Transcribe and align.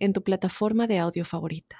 en 0.00 0.12
tu 0.12 0.20
plataforma 0.20 0.86
de 0.86 0.98
audio 0.98 1.24
favorita. 1.24 1.76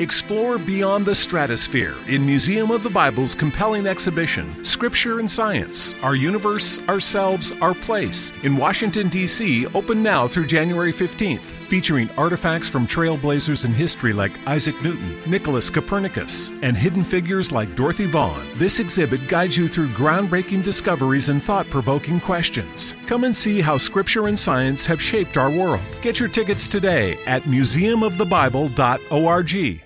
Explore 0.00 0.58
beyond 0.58 1.06
the 1.06 1.14
stratosphere 1.14 1.94
in 2.06 2.24
Museum 2.24 2.70
of 2.70 2.82
the 2.82 2.90
Bible's 2.90 3.34
compelling 3.34 3.86
exhibition, 3.86 4.64
Scripture 4.64 5.18
and 5.18 5.30
Science 5.30 5.94
Our 6.02 6.16
Universe, 6.16 6.80
Ourselves, 6.88 7.52
Our 7.60 7.74
Place, 7.74 8.32
in 8.42 8.56
Washington, 8.56 9.08
D.C., 9.08 9.66
open 9.74 10.02
now 10.02 10.26
through 10.28 10.46
January 10.46 10.92
15th. 10.92 11.67
Featuring 11.68 12.08
artifacts 12.16 12.66
from 12.66 12.86
trailblazers 12.86 13.66
in 13.66 13.74
history 13.74 14.14
like 14.14 14.32
Isaac 14.48 14.80
Newton, 14.80 15.18
Nicholas 15.26 15.68
Copernicus, 15.68 16.50
and 16.62 16.74
hidden 16.74 17.04
figures 17.04 17.52
like 17.52 17.74
Dorothy 17.74 18.06
Vaughan, 18.06 18.48
this 18.56 18.80
exhibit 18.80 19.28
guides 19.28 19.54
you 19.54 19.68
through 19.68 19.88
groundbreaking 19.88 20.62
discoveries 20.62 21.28
and 21.28 21.42
thought 21.42 21.68
provoking 21.68 22.20
questions. 22.20 22.94
Come 23.06 23.24
and 23.24 23.36
see 23.36 23.60
how 23.60 23.76
Scripture 23.76 24.28
and 24.28 24.38
Science 24.38 24.86
have 24.86 25.02
shaped 25.02 25.36
our 25.36 25.50
world. 25.50 25.82
Get 26.00 26.18
your 26.18 26.30
tickets 26.30 26.68
today 26.68 27.18
at 27.26 27.42
museumofthebible.org. 27.42 29.82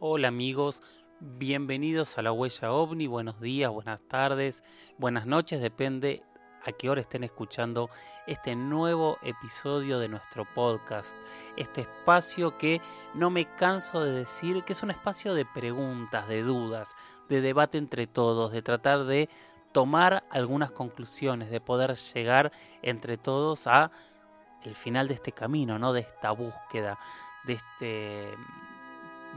Hola 0.00 0.28
amigos, 0.28 0.82
bienvenidos 1.18 2.18
a 2.18 2.22
la 2.22 2.30
Huella 2.30 2.72
OVNI, 2.72 3.06
buenos 3.06 3.40
días, 3.40 3.72
buenas 3.72 4.02
tardes, 4.06 4.62
buenas 4.98 5.24
noches, 5.24 5.62
depende 5.62 6.22
a 6.64 6.72
qué 6.72 6.88
hora 6.88 7.00
estén 7.00 7.24
escuchando 7.24 7.90
este 8.26 8.56
nuevo 8.56 9.18
episodio 9.22 9.98
de 9.98 10.08
nuestro 10.08 10.46
podcast, 10.54 11.16
este 11.56 11.82
espacio 11.82 12.56
que 12.56 12.80
no 13.14 13.30
me 13.30 13.54
canso 13.56 14.02
de 14.02 14.12
decir 14.12 14.64
que 14.64 14.72
es 14.72 14.82
un 14.82 14.90
espacio 14.90 15.34
de 15.34 15.44
preguntas, 15.44 16.26
de 16.28 16.42
dudas, 16.42 16.94
de 17.28 17.40
debate 17.40 17.78
entre 17.78 18.06
todos, 18.06 18.52
de 18.52 18.62
tratar 18.62 19.04
de 19.04 19.28
tomar 19.72 20.24
algunas 20.30 20.70
conclusiones, 20.70 21.50
de 21.50 21.60
poder 21.60 21.94
llegar 21.96 22.52
entre 22.82 23.18
todos 23.18 23.66
a 23.66 23.90
el 24.62 24.74
final 24.74 25.08
de 25.08 25.14
este 25.14 25.32
camino, 25.32 25.78
¿no? 25.78 25.92
De 25.92 26.00
esta 26.00 26.30
búsqueda, 26.30 26.98
de 27.44 27.54
este 27.54 28.34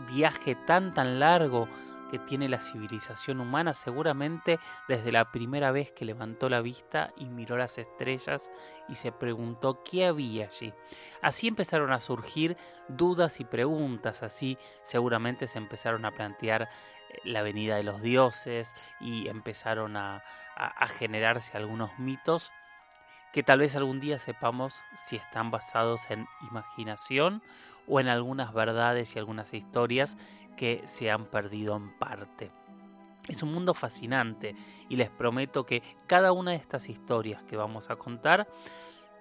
viaje 0.07 0.55
tan 0.55 0.93
tan 0.93 1.19
largo 1.19 1.67
que 2.09 2.19
tiene 2.19 2.49
la 2.49 2.59
civilización 2.59 3.39
humana 3.39 3.73
seguramente 3.73 4.59
desde 4.87 5.11
la 5.11 5.31
primera 5.31 5.71
vez 5.71 5.91
que 5.91 6.05
levantó 6.05 6.49
la 6.49 6.61
vista 6.61 7.13
y 7.17 7.25
miró 7.25 7.57
las 7.57 7.77
estrellas 7.77 8.49
y 8.87 8.95
se 8.95 9.11
preguntó 9.11 9.83
qué 9.83 10.05
había 10.05 10.47
allí. 10.47 10.73
Así 11.21 11.47
empezaron 11.47 11.91
a 11.91 11.99
surgir 11.99 12.57
dudas 12.87 13.39
y 13.39 13.45
preguntas, 13.45 14.23
así 14.23 14.57
seguramente 14.83 15.47
se 15.47 15.57
empezaron 15.57 16.05
a 16.05 16.11
plantear 16.11 16.63
eh, 16.63 17.19
la 17.23 17.41
venida 17.41 17.75
de 17.75 17.83
los 17.83 18.01
dioses 18.01 18.73
y 18.99 19.27
empezaron 19.27 19.97
a, 19.97 20.23
a 20.55 20.87
generarse 20.87 21.55
algunos 21.55 21.97
mitos 21.99 22.51
que 23.37 23.43
tal 23.43 23.59
vez 23.59 23.75
algún 23.75 23.99
día 23.99 24.17
sepamos 24.17 24.81
si 24.95 25.15
están 25.15 25.51
basados 25.51 26.09
en 26.09 26.25
imaginación 26.49 27.43
o 27.87 27.99
en 27.99 28.07
algunas 28.07 28.51
verdades 28.51 29.15
y 29.15 29.19
algunas 29.19 29.53
historias 29.53 30.17
que 30.55 30.81
se 30.87 31.11
han 31.11 31.27
perdido 31.27 31.75
en 31.75 31.95
parte. 31.99 32.49
Es 33.27 33.43
un 33.43 33.53
mundo 33.53 33.75
fascinante 33.75 34.55
y 34.89 34.95
les 34.95 35.11
prometo 35.11 35.67
que 35.67 35.83
cada 36.07 36.31
una 36.31 36.49
de 36.49 36.57
estas 36.57 36.89
historias 36.89 37.43
que 37.43 37.57
vamos 37.57 37.91
a 37.91 37.97
contar 37.97 38.47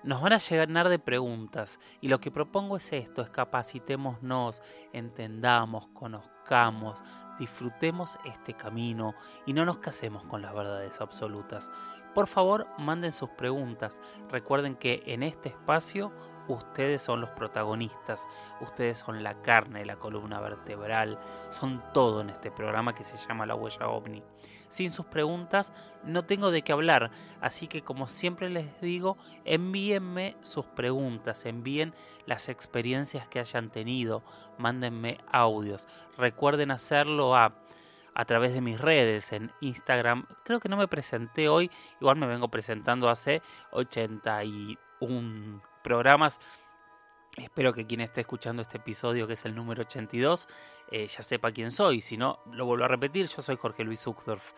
nos 0.07 0.23
van 0.23 0.33
a 0.33 0.39
llenar 0.39 0.89
de 0.89 1.01
preguntas 1.01 1.81
y 2.01 2.09
lo 2.09 2.21
que 2.21 2.31
propongo 2.31 2.77
es 2.77 2.93
esto, 2.93 3.23
es 3.23 3.29
capacitémonos, 3.29 4.63
entendamos, 4.93 5.89
conozcamos, 5.89 7.03
disfrutemos 7.41 8.17
este 8.25 8.55
camino 8.55 9.17
y 9.47 9.53
no 9.53 9.65
nos 9.65 9.79
casemos 9.79 10.25
con 10.25 10.43
las 10.43 10.55
verdades 10.55 11.01
absolutas. 11.01 11.69
Por 12.15 12.29
favor, 12.29 12.69
manden 12.79 13.11
sus 13.11 13.31
preguntas. 13.31 14.01
Recuerden 14.31 14.77
que 14.77 15.03
en 15.07 15.25
este 15.25 15.49
espacio 15.49 16.13
ustedes 16.49 17.03
son 17.03 17.21
los 17.21 17.31
protagonistas, 17.31 18.27
ustedes 18.61 18.99
son 18.99 19.23
la 19.23 19.43
carne, 19.43 19.85
la 19.85 19.97
columna 19.97 20.41
vertebral, 20.41 21.19
son 21.51 21.83
todo 21.93 22.21
en 22.21 22.31
este 22.31 22.51
programa 22.51 22.95
que 22.95 23.05
se 23.05 23.17
llama 23.17 23.47
La 23.47 23.55
Huella 23.55 23.89
OVNI. 23.89 24.23
Sin 24.69 24.91
sus 24.91 25.07
preguntas 25.07 25.73
no 26.05 26.23
tengo 26.23 26.51
de 26.51 26.63
qué 26.63 26.73
hablar, 26.73 27.11
así 27.41 27.69
que 27.69 27.83
como 27.83 28.09
siempre 28.09 28.51
les 28.51 28.81
digo, 28.81 29.17
envíenme 29.45 30.37
sus 30.41 30.67
preguntas, 30.67 31.47
envíen 31.47 31.95
las 32.27 32.49
experiencias 32.49 33.29
que 33.29 33.41
hayan 33.41 33.71
tenido, 33.71 34.23
mándenme 34.59 35.19
audios. 35.31 35.89
Recuerden 36.17 36.71
hacerlo 36.71 37.37
a 37.37 37.55
a 38.17 38.25
través 38.25 38.55
de 38.55 38.63
mis 38.63 38.81
redes 38.81 39.31
en 39.33 39.53
Instagram. 39.61 40.27
Creo 40.43 40.59
que 40.59 40.71
no 40.71 40.79
me 40.79 40.89
presenté 40.89 41.51
hoy, 41.51 41.71
igual 42.01 42.17
me 42.17 42.27
vengo 42.27 42.49
presentando 42.49 43.11
hace 43.11 43.43
81 43.73 45.61
programas. 45.87 46.41
Espero 47.37 47.73
que 47.73 47.87
quien 47.87 48.01
esté 48.01 48.23
escuchando 48.23 48.63
este 48.63 48.79
episodio, 48.79 49.29
que 49.29 49.35
es 49.35 49.45
el 49.45 49.55
número 49.55 49.83
82, 49.83 50.49
eh, 50.91 51.07
ya 51.07 51.23
sepa 51.23 51.53
quién 51.53 51.71
soy. 51.71 52.01
Si 52.01 52.17
no, 52.17 52.41
lo 52.51 52.67
vuelvo 52.67 52.87
a 52.87 52.89
repetir, 52.89 53.29
yo 53.29 53.41
soy 53.41 53.55
Jorge 53.57 53.85
Luis 53.85 54.05
Uxdorf. 54.05 54.53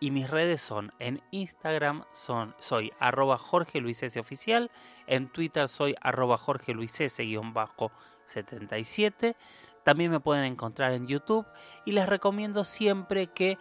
Y 0.00 0.10
mis 0.10 0.28
redes 0.28 0.60
son, 0.60 0.90
en 0.98 1.22
Instagram 1.30 2.04
son, 2.10 2.56
soy 2.58 2.92
arroba 2.98 3.38
Jorge 3.38 3.80
Luis 3.80 4.02
S. 4.02 4.18
Oficial, 4.18 4.72
en 5.06 5.28
Twitter 5.28 5.68
soy 5.68 5.94
arroba 6.00 6.36
Jorge 6.36 6.74
Luis 6.74 7.00
S-77. 7.00 9.36
También 9.84 10.10
me 10.10 10.18
pueden 10.18 10.42
encontrar 10.44 10.90
en 10.92 11.06
YouTube 11.06 11.46
y 11.84 11.92
les 11.92 12.08
recomiendo 12.08 12.64
siempre 12.64 13.28
que 13.28 13.56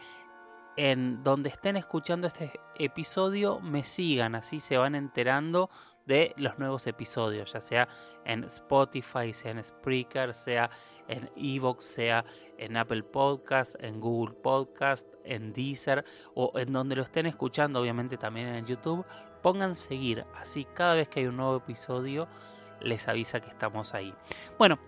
en 0.76 1.24
donde 1.24 1.50
estén 1.50 1.78
escuchando 1.78 2.26
este 2.28 2.60
episodio 2.80 3.60
me 3.60 3.84
sigan, 3.84 4.36
así 4.36 4.60
se 4.60 4.78
van 4.78 4.96
enterando 4.96 5.70
de 6.06 6.34
los 6.38 6.58
nuevos 6.60 6.88
episodios, 6.88 7.54
ya 7.54 7.62
sea 7.62 7.88
en 8.26 8.44
Spotify, 8.46 9.34
sea 9.34 9.52
en 9.52 9.64
Spreaker, 9.64 10.34
sea 10.34 10.70
en 11.08 11.30
Evox, 11.36 11.84
sea 11.84 12.26
en 12.58 12.78
Apple 12.78 13.04
Podcast, 13.04 13.76
en 13.80 14.00
Google 14.00 14.36
Podcast, 14.36 15.08
en 15.24 15.54
Deezer 15.54 16.06
o 16.34 16.52
en 16.56 16.72
donde 16.72 16.96
lo 16.96 17.04
estén 17.04 17.26
escuchando, 17.26 17.82
obviamente 17.82 18.18
también 18.18 18.50
en 18.50 18.66
YouTube, 18.66 19.06
pongan 19.42 19.76
seguir, 19.76 20.26
así 20.36 20.66
cada 20.66 20.96
vez 20.96 21.08
que 21.08 21.22
hay 21.22 21.28
un 21.28 21.38
nuevo 21.38 21.58
episodio 21.58 22.28
les 22.82 23.08
avisa 23.08 23.40
que 23.40 23.50
estamos 23.50 23.94
ahí. 23.94 24.14
Bueno, 24.58 24.80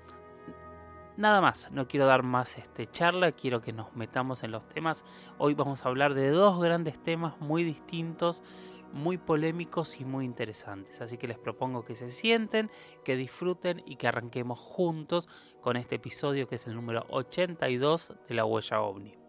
Nada 1.18 1.42
más, 1.42 1.72
no 1.72 1.88
quiero 1.88 2.06
dar 2.06 2.22
más 2.22 2.60
este 2.60 2.86
charla, 2.86 3.32
quiero 3.32 3.60
que 3.60 3.74
nos 3.74 3.96
metamos 3.96 4.44
en 4.44 4.52
los 4.52 4.68
temas. 4.68 5.04
Hoy 5.40 5.56
vamos 5.56 5.84
a 5.84 5.90
hablar 5.90 6.14
de 6.14 6.30
dos 6.30 6.62
grandes 6.62 7.02
temas 7.02 7.40
muy 7.40 7.64
distintos, 7.64 8.44
muy 8.94 9.18
polémicos 9.18 10.00
y 10.00 10.06
muy 10.06 10.26
interesantes. 10.26 11.02
Así 11.02 11.18
que 11.18 11.28
les 11.28 11.38
propongo 11.38 11.84
que 11.84 11.96
se 11.96 12.10
sienten, 12.10 12.70
que 13.04 13.16
disfruten 13.16 13.84
y 13.86 13.96
que 13.96 14.08
arranquemos 14.08 14.60
juntos 14.60 15.30
con 15.62 15.78
este 15.78 15.96
episodio 15.96 16.48
que 16.48 16.56
es 16.56 16.68
el 16.68 16.76
número 16.76 17.06
82 17.10 18.14
de 18.28 18.36
la 18.36 18.46
huella 18.46 18.82
ovni. 18.82 19.27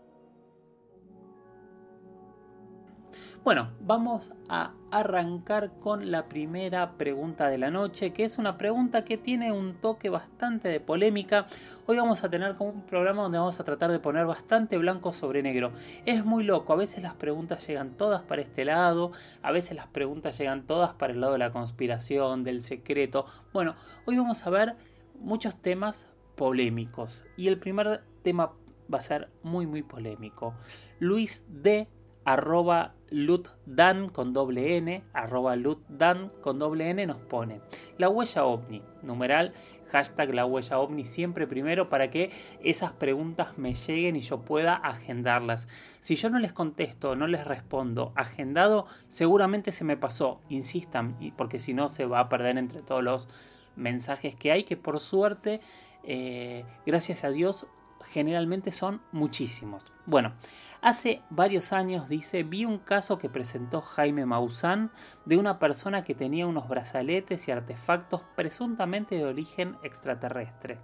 Bueno, 3.45 3.71
vamos 3.81 4.33
a 4.49 4.73
arrancar 4.91 5.79
con 5.79 6.11
la 6.11 6.29
primera 6.29 6.99
pregunta 6.99 7.49
de 7.49 7.57
la 7.57 7.71
noche, 7.71 8.13
que 8.13 8.25
es 8.25 8.37
una 8.37 8.59
pregunta 8.59 9.05
que 9.05 9.17
tiene 9.17 9.53
un 9.53 9.75
toque 9.75 10.11
bastante 10.11 10.69
de 10.69 10.81
polémica. 10.81 11.47
Hoy 11.87 11.97
vamos 11.97 12.25
a 12.25 12.31
tener 12.31 12.57
como 12.57 12.71
un 12.71 12.83
programa 12.83 13.23
donde 13.23 13.39
vamos 13.39 13.59
a 13.61 13.65
tratar 13.65 13.91
de 13.91 14.01
poner 14.01 14.27
bastante 14.27 14.77
blanco 14.77 15.13
sobre 15.13 15.43
negro. 15.43 15.73
Es 16.05 16.25
muy 16.25 16.43
loco, 16.45 16.73
a 16.73 16.77
veces 16.77 17.03
las 17.03 17.15
preguntas 17.15 17.67
llegan 17.67 17.93
todas 17.93 18.23
para 18.23 18.43
este 18.43 18.65
lado, 18.65 19.13
a 19.43 19.53
veces 19.53 19.77
las 19.77 19.87
preguntas 19.87 20.37
llegan 20.37 20.67
todas 20.67 20.95
para 20.95 21.13
el 21.13 21.21
lado 21.21 21.35
de 21.35 21.39
la 21.39 21.53
conspiración, 21.53 22.43
del 22.43 22.61
secreto. 22.61 23.25
Bueno, 23.53 23.77
hoy 24.05 24.19
vamos 24.19 24.47
a 24.47 24.51
ver 24.51 24.77
muchos 25.21 25.55
temas 25.55 26.09
polémicos 26.35 27.25
y 27.37 27.49
el 27.49 27.59
primer 27.59 28.03
tema 28.23 28.53
va 28.93 28.99
a 28.99 29.03
ser 29.03 29.31
muy 29.43 29.67
muy 29.67 29.83
polémico. 29.83 30.55
Luis 30.99 31.45
D 31.49 31.89
arroba 32.29 32.93
lutdan 33.11 34.11
con 34.11 34.35
doble 34.35 34.77
n, 34.77 35.03
arroba 35.15 35.57
lutdan 35.57 36.31
con 36.43 36.59
doble 36.59 36.91
n 36.91 37.07
nos 37.07 37.17
pone 37.17 37.63
la 37.97 38.11
huella 38.11 38.45
ovni, 38.45 38.83
numeral 39.03 39.55
hashtag 39.91 40.35
la 40.35 40.45
huella 40.45 40.79
ovni 40.79 41.07
siempre 41.07 41.47
primero 41.47 41.89
para 41.89 42.11
que 42.11 42.31
esas 42.63 42.93
preguntas 42.93 43.57
me 43.57 43.73
lleguen 43.73 44.17
y 44.17 44.21
yo 44.21 44.43
pueda 44.43 44.75
agendarlas. 44.75 45.69
Si 46.01 46.17
yo 46.17 46.29
no 46.29 46.39
les 46.39 46.53
contesto, 46.53 47.17
no 47.17 47.27
les 47.27 47.47
respondo 47.47 48.13
agendado, 48.15 48.87
seguramente 49.09 49.73
se 49.73 49.85
me 49.85 49.97
pasó, 49.97 50.43
insistan, 50.51 51.17
porque 51.39 51.61
si 51.61 51.73
no 51.73 51.89
se 51.89 52.05
va 52.05 52.21
a 52.21 52.29
perder 52.29 52.59
entre 52.59 52.83
todos 52.83 53.03
los 53.03 53.29
mensajes 53.75 54.35
que 54.35 54.53
hay, 54.53 54.65
que 54.65 54.77
por 54.77 55.01
suerte, 55.01 55.63
eh, 56.05 56.67
gracias 56.85 57.25
a 57.25 57.31
Dios, 57.31 57.67
generalmente 58.07 58.73
son 58.73 59.01
muchísimos. 59.13 59.85
Bueno, 60.07 60.33
hace 60.81 61.23
varios 61.31 61.73
años, 61.73 62.09
dice, 62.09 62.43
vi 62.43 62.65
un 62.65 62.79
caso 62.79 63.19
que 63.19 63.29
presentó 63.29 63.81
Jaime 63.81 64.27
Maussan 64.27 64.91
de 65.25 65.37
una 65.37 65.59
persona 65.59 66.03
que 66.03 66.15
tenía 66.15 66.47
unos 66.47 66.69
brazaletes 66.69 67.49
y 67.49 67.51
artefactos 67.51 68.23
presuntamente 68.37 69.17
de 69.17 69.25
origen 69.25 69.77
extraterrestre. 69.83 70.79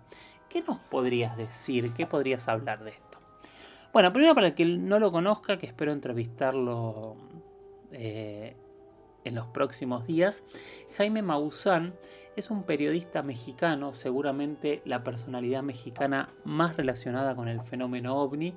¿Qué 0.48 0.62
nos 0.62 0.78
podrías 0.78 1.36
decir? 1.36 1.92
¿Qué 1.92 2.06
podrías 2.06 2.48
hablar 2.48 2.84
de 2.84 2.90
esto? 2.90 3.18
Bueno, 3.92 4.12
primero 4.12 4.34
para 4.34 4.48
el 4.48 4.54
que 4.54 4.64
no 4.64 4.98
lo 4.98 5.12
conozca, 5.12 5.56
que 5.56 5.66
espero 5.66 5.92
entrevistarlo 5.92 7.16
eh, 7.92 8.56
en 9.24 9.34
los 9.34 9.46
próximos 9.46 10.06
días, 10.06 10.44
Jaime 10.96 11.22
Maussan 11.22 11.94
es 12.36 12.50
un 12.50 12.64
periodista 12.64 13.22
mexicano, 13.22 13.94
seguramente 13.94 14.82
la 14.84 15.04
personalidad 15.04 15.62
mexicana 15.62 16.34
más 16.44 16.76
relacionada 16.76 17.36
con 17.36 17.48
el 17.48 17.60
fenómeno 17.62 18.16
ovni, 18.16 18.54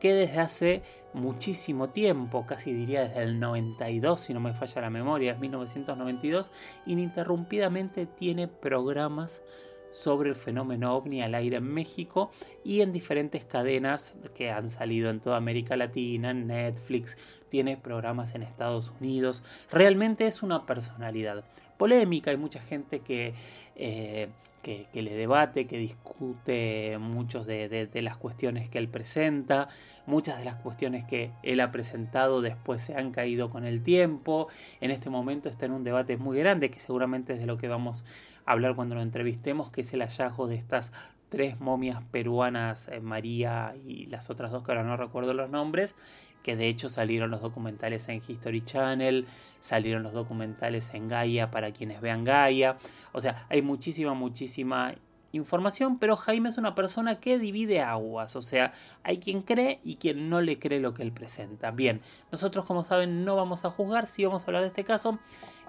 que 0.00 0.12
desde 0.12 0.40
hace 0.40 0.82
muchísimo 1.14 1.90
tiempo, 1.90 2.44
casi 2.46 2.72
diría 2.72 3.08
desde 3.08 3.22
el 3.22 3.38
92, 3.38 4.20
si 4.20 4.34
no 4.34 4.40
me 4.40 4.54
falla 4.54 4.82
la 4.82 4.90
memoria, 4.90 5.32
es 5.32 5.38
1992, 5.38 6.50
ininterrumpidamente 6.86 8.06
tiene 8.06 8.48
programas 8.48 9.42
sobre 9.92 10.30
el 10.30 10.34
fenómeno 10.34 10.96
ovni 10.96 11.22
al 11.22 11.36
aire 11.36 11.58
en 11.58 11.72
México 11.72 12.30
y 12.64 12.80
en 12.80 12.92
diferentes 12.92 13.44
cadenas 13.44 14.16
que 14.34 14.50
han 14.50 14.68
salido 14.68 15.10
en 15.10 15.20
toda 15.20 15.36
América 15.36 15.76
Latina, 15.76 16.30
en 16.30 16.48
Netflix, 16.48 17.42
tiene 17.48 17.76
programas 17.76 18.34
en 18.34 18.42
Estados 18.42 18.92
Unidos. 18.98 19.44
Realmente 19.70 20.26
es 20.26 20.42
una 20.42 20.66
personalidad 20.66 21.44
polémica, 21.76 22.30
hay 22.30 22.36
mucha 22.36 22.60
gente 22.60 23.00
que, 23.00 23.34
eh, 23.76 24.28
que, 24.62 25.02
le 25.02 25.14
debate, 25.14 25.66
que 25.66 25.76
discute 25.76 26.96
muchas 26.98 27.46
de, 27.46 27.88
las 27.94 28.16
cuestiones 28.16 28.68
que 28.68 28.78
él 28.78 28.88
presenta, 28.88 29.68
muchas 30.06 30.38
de 30.38 30.44
las 30.44 30.56
cuestiones 30.56 31.04
que 31.04 31.32
él 31.42 31.60
ha 31.60 31.72
presentado 31.72 32.40
después 32.40 32.82
se 32.82 32.94
han 32.94 33.10
caído 33.10 33.50
con 33.50 33.64
el 33.64 33.82
tiempo, 33.82 34.48
en 34.80 34.92
este 34.92 35.10
momento 35.10 35.48
está 35.48 35.66
en 35.66 35.72
un 35.72 35.82
debate 35.82 36.16
muy 36.16 36.38
grande 36.38 36.70
que 36.70 36.78
seguramente 36.78 37.32
es 37.32 37.40
de 37.40 37.46
lo 37.46 37.58
que 37.58 37.66
vamos 37.66 38.04
hablar 38.46 38.74
cuando 38.74 38.94
lo 38.94 39.02
entrevistemos, 39.02 39.70
que 39.70 39.82
es 39.82 39.92
el 39.92 40.00
hallazgo 40.00 40.46
de 40.46 40.56
estas 40.56 40.92
tres 41.28 41.60
momias 41.60 42.02
peruanas, 42.10 42.88
eh, 42.88 43.00
María 43.00 43.74
y 43.86 44.06
las 44.06 44.28
otras 44.28 44.50
dos 44.50 44.62
que 44.62 44.72
ahora 44.72 44.84
no 44.84 44.98
recuerdo 44.98 45.32
los 45.32 45.48
nombres, 45.48 45.96
que 46.42 46.56
de 46.56 46.68
hecho 46.68 46.90
salieron 46.90 47.30
los 47.30 47.40
documentales 47.40 48.08
en 48.08 48.20
History 48.26 48.60
Channel, 48.60 49.26
salieron 49.60 50.02
los 50.02 50.12
documentales 50.12 50.92
en 50.92 51.08
Gaia 51.08 51.50
para 51.50 51.72
quienes 51.72 52.02
vean 52.02 52.24
Gaia, 52.24 52.76
o 53.12 53.20
sea, 53.20 53.46
hay 53.48 53.62
muchísima, 53.62 54.12
muchísima 54.12 54.94
información, 55.32 55.98
pero 55.98 56.16
Jaime 56.16 56.50
es 56.50 56.58
una 56.58 56.74
persona 56.74 57.18
que 57.18 57.38
divide 57.38 57.80
aguas, 57.80 58.36
o 58.36 58.42
sea, 58.42 58.72
hay 59.02 59.18
quien 59.18 59.40
cree 59.40 59.80
y 59.82 59.96
quien 59.96 60.28
no 60.28 60.40
le 60.42 60.58
cree 60.58 60.80
lo 60.80 60.92
que 60.92 61.02
él 61.02 61.12
presenta. 61.12 61.70
Bien, 61.70 62.02
nosotros 62.30 62.64
como 62.66 62.82
saben 62.82 63.24
no 63.24 63.36
vamos 63.36 63.64
a 63.64 63.70
juzgar, 63.70 64.06
sí 64.06 64.24
vamos 64.24 64.42
a 64.42 64.46
hablar 64.46 64.62
de 64.62 64.68
este 64.68 64.84
caso, 64.84 65.18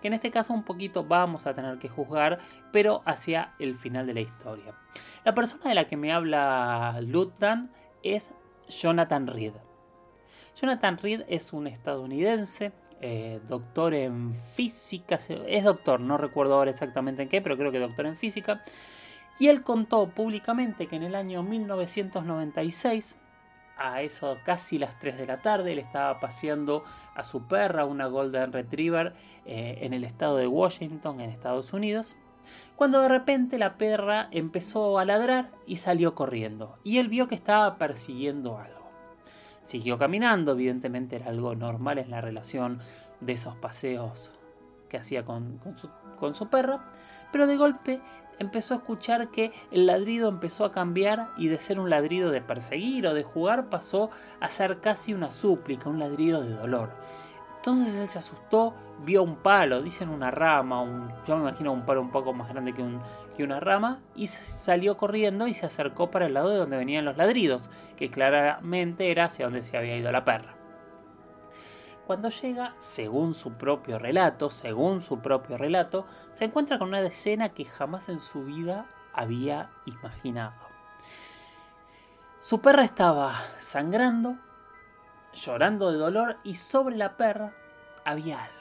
que 0.04 0.10
en 0.10 0.16
este 0.16 0.32
caso 0.32 0.54
un 0.54 0.64
poquito 0.64 1.06
vamos 1.06 1.48
a 1.48 1.56
tener 1.56 1.80
que 1.80 1.88
juzgar, 1.88 2.38
pero 2.74 3.04
hacia 3.06 3.54
el 3.58 3.74
final 3.74 4.06
de 4.06 4.14
la 4.14 4.20
historia. 4.20 4.76
La 5.24 5.34
persona 5.34 5.64
de 5.70 5.76
la 5.76 5.88
que 5.88 5.96
me 5.96 6.12
habla 6.12 7.00
Lutdan 7.00 7.72
es 8.04 8.30
Jonathan 8.68 9.28
Reed. 9.28 9.54
Jonathan 10.60 10.98
Reed 10.98 11.24
es 11.30 11.54
un 11.54 11.68
estadounidense, 11.68 12.74
eh, 13.00 13.40
doctor 13.48 13.94
en 13.94 14.36
física, 14.36 15.16
es 15.48 15.64
doctor, 15.64 16.02
no 16.02 16.18
recuerdo 16.18 16.56
ahora 16.56 16.72
exactamente 16.72 17.24
en 17.24 17.30
qué, 17.30 17.42
pero 17.42 17.56
creo 17.56 17.72
que 17.72 17.80
doctor 17.80 18.06
en 18.06 18.18
física. 18.18 18.62
Y 19.40 19.48
él 19.48 19.64
contó 19.64 20.10
públicamente 20.10 20.88
que 20.88 20.98
en 20.98 21.04
el 21.04 21.16
año 21.16 21.44
1996, 21.44 23.20
a 23.78 24.02
eso 24.02 24.38
casi 24.44 24.78
las 24.78 25.00
3 25.00 25.18
de 25.18 25.28
la 25.28 25.42
tarde, 25.42 25.72
él 25.72 25.80
estaba 25.80 26.20
paseando 26.20 26.84
a 27.16 27.24
su 27.24 27.44
perra, 27.48 27.86
una 27.86 28.08
Golden 28.08 28.52
Retriever, 28.52 29.14
eh, 29.46 29.80
en 29.82 29.94
el 29.94 30.04
estado 30.04 30.38
de 30.38 30.48
Washington, 30.48 31.22
en 31.22 31.30
Estados 31.30 31.74
Unidos, 31.74 32.18
cuando 32.76 33.02
de 33.02 33.10
repente 33.10 33.58
la 33.58 33.78
perra 33.78 34.28
empezó 34.32 35.00
a 35.00 35.06
ladrar 35.06 35.52
y 35.66 35.78
salió 35.78 36.16
corriendo, 36.16 36.78
y 36.84 36.98
él 36.98 37.08
vio 37.08 37.28
que 37.28 37.36
estaba 37.36 37.78
persiguiendo 37.78 38.58
algo. 38.58 38.84
Siguió 39.64 39.98
caminando, 39.98 40.52
evidentemente 40.52 41.16
era 41.16 41.28
algo 41.28 41.56
normal 41.56 41.98
en 41.98 42.12
la 42.12 42.20
relación 42.20 42.80
de 43.22 43.34
esos 43.34 43.56
paseos 43.56 44.34
que 44.90 44.98
hacía 44.98 45.24
con, 45.24 45.60
su, 45.78 45.90
con 46.20 46.36
su 46.36 46.50
perra, 46.50 46.92
pero 47.32 47.48
de 47.48 47.56
golpe 47.56 48.02
empezó 48.44 48.74
a 48.74 48.78
escuchar 48.78 49.30
que 49.30 49.52
el 49.72 49.88
ladrido 49.88 50.30
empezó 50.30 50.66
a 50.66 50.72
cambiar 50.72 51.30
y 51.38 51.48
de 51.48 51.58
ser 51.58 51.80
un 51.80 51.90
ladrido 51.90 52.32
de 52.32 52.42
perseguir 52.42 53.08
o 53.08 53.14
de 53.14 53.24
jugar 53.24 53.70
pasó 53.70 54.10
a 54.40 54.48
ser 54.48 54.80
casi 54.80 55.14
una 55.14 55.32
súplica, 55.32 55.90
un 55.90 56.00
ladrido 56.00 56.44
de 56.44 56.54
dolor. 56.54 56.92
Entonces 57.56 58.02
él 58.02 58.10
se 58.10 58.20
asustó, 58.20 58.74
vio 59.06 59.24
un 59.24 59.38
palo, 59.38 59.82
dicen 59.82 60.10
una 60.10 60.30
rama, 60.32 60.82
un, 60.82 61.10
yo 61.26 61.38
me 61.38 61.44
imagino 61.44 61.72
un 61.72 61.86
palo 61.86 62.02
un 62.02 62.12
poco 62.12 62.34
más 62.34 62.50
grande 62.50 62.74
que, 62.74 62.84
que 63.38 63.44
una 63.44 63.62
rama, 63.62 64.02
y 64.16 64.28
salió 64.28 64.98
corriendo 64.98 65.48
y 65.48 65.54
se 65.54 65.66
acercó 65.66 66.12
para 66.12 66.26
el 66.26 66.34
lado 66.34 66.50
de 66.50 66.58
donde 66.58 66.76
venían 66.76 67.06
los 67.06 67.16
ladridos, 67.16 67.70
que 67.96 68.10
claramente 68.10 69.12
era 69.12 69.26
hacia 69.26 69.46
donde 69.46 69.62
se 69.62 69.78
había 69.78 69.96
ido 69.96 70.12
la 70.12 70.26
perra. 70.26 70.63
Cuando 72.08 72.30
llega, 72.30 72.76
según 72.80 73.34
su 73.34 73.54
propio 73.54 73.98
relato, 73.98 74.50
según 74.50 75.02
su 75.02 75.20
propio 75.20 75.58
relato, 75.58 76.06
se 76.32 76.46
encuentra 76.46 76.78
con 76.78 76.90
una 76.90 77.00
escena 77.02 77.50
que 77.50 77.64
jamás 77.64 78.10
en 78.10 78.20
su 78.20 78.44
vida 78.44 78.88
había 79.14 79.70
imaginado. 79.86 80.54
Su 82.42 82.60
perra 82.60 82.84
estaba 82.84 83.34
sangrando, 83.58 84.38
llorando 85.34 85.94
de 85.94 85.98
dolor 85.98 86.38
y 86.44 86.56
sobre 86.56 86.98
la 86.98 87.16
perra 87.16 87.54
había 88.04 88.44
algo. 88.44 88.58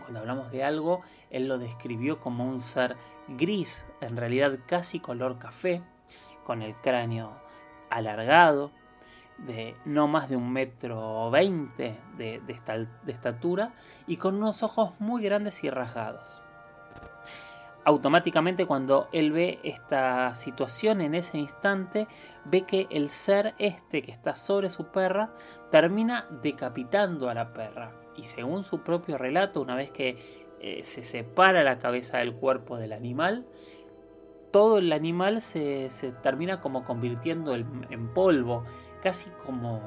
Cuando 0.00 0.20
hablamos 0.20 0.50
de 0.50 0.64
algo, 0.64 1.02
él 1.28 1.48
lo 1.48 1.58
describió 1.58 2.18
como 2.18 2.48
un 2.48 2.60
ser 2.60 2.96
gris, 3.28 3.84
en 4.00 4.16
realidad 4.16 4.58
casi 4.66 5.00
color 5.00 5.38
café, 5.38 5.82
con 6.44 6.62
el 6.62 6.74
cráneo 6.76 7.38
alargado, 7.90 8.72
de 9.46 9.76
no 9.84 10.06
más 10.06 10.28
de 10.28 10.36
un 10.36 10.52
metro 10.52 11.30
veinte 11.30 11.98
de, 12.16 12.40
de 12.40 13.12
estatura 13.12 13.72
y 14.06 14.16
con 14.16 14.36
unos 14.36 14.62
ojos 14.62 15.00
muy 15.00 15.22
grandes 15.22 15.64
y 15.64 15.70
rasgados 15.70 16.42
automáticamente 17.84 18.66
cuando 18.66 19.08
él 19.12 19.32
ve 19.32 19.58
esta 19.62 20.34
situación 20.34 21.00
en 21.00 21.14
ese 21.14 21.38
instante, 21.38 22.06
ve 22.44 22.62
que 22.62 22.86
el 22.90 23.08
ser 23.08 23.54
este 23.58 24.02
que 24.02 24.12
está 24.12 24.36
sobre 24.36 24.70
su 24.70 24.86
perra 24.86 25.32
termina 25.70 26.26
decapitando 26.42 27.28
a 27.28 27.34
la 27.34 27.52
perra. 27.52 27.92
Y 28.16 28.22
según 28.22 28.64
su 28.64 28.82
propio 28.82 29.16
relato, 29.18 29.62
una 29.62 29.74
vez 29.74 29.90
que 29.90 30.18
eh, 30.60 30.82
se 30.84 31.04
separa 31.04 31.62
la 31.62 31.78
cabeza 31.78 32.18
del 32.18 32.34
cuerpo 32.34 32.76
del 32.76 32.92
animal, 32.92 33.46
todo 34.50 34.78
el 34.78 34.92
animal 34.92 35.40
se, 35.40 35.88
termina 36.22 36.60
como 36.60 36.82
convirtiendo 36.82 37.54
en 37.54 38.08
polvo, 38.12 38.64
casi 39.00 39.30
como 39.44 39.80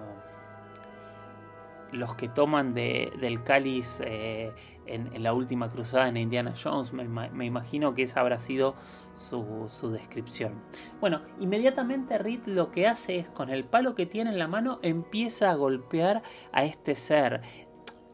los 1.93 2.15
que 2.15 2.27
toman 2.27 2.73
del 2.73 3.43
cáliz 3.43 4.01
eh, 4.03 4.51
en, 4.85 5.21
la 5.21 5.33
última 5.33 5.69
cruzada 5.69 6.07
en 6.09 6.17
Indiana 6.17 6.53
Jones, 6.61 6.91
me, 6.91 7.45
imagino 7.45 7.93
que 7.93 8.03
esa 8.03 8.19
habrá 8.19 8.39
sido 8.39 8.75
su, 9.13 9.69
descripción. 9.91 10.61
Bueno, 10.99 11.21
inmediatamente 11.39 12.17
Reed 12.17 12.45
lo 12.47 12.71
que 12.71 12.87
hace 12.87 13.19
es 13.19 13.29
con 13.29 13.49
el 13.49 13.63
palo 13.63 13.95
que 13.95 14.05
tiene 14.05 14.31
en 14.31 14.39
la 14.39 14.47
mano 14.47 14.79
empieza 14.81 15.51
a 15.51 15.55
golpear 15.55 16.23
a 16.51 16.65
este 16.65 16.95
ser. 16.95 17.41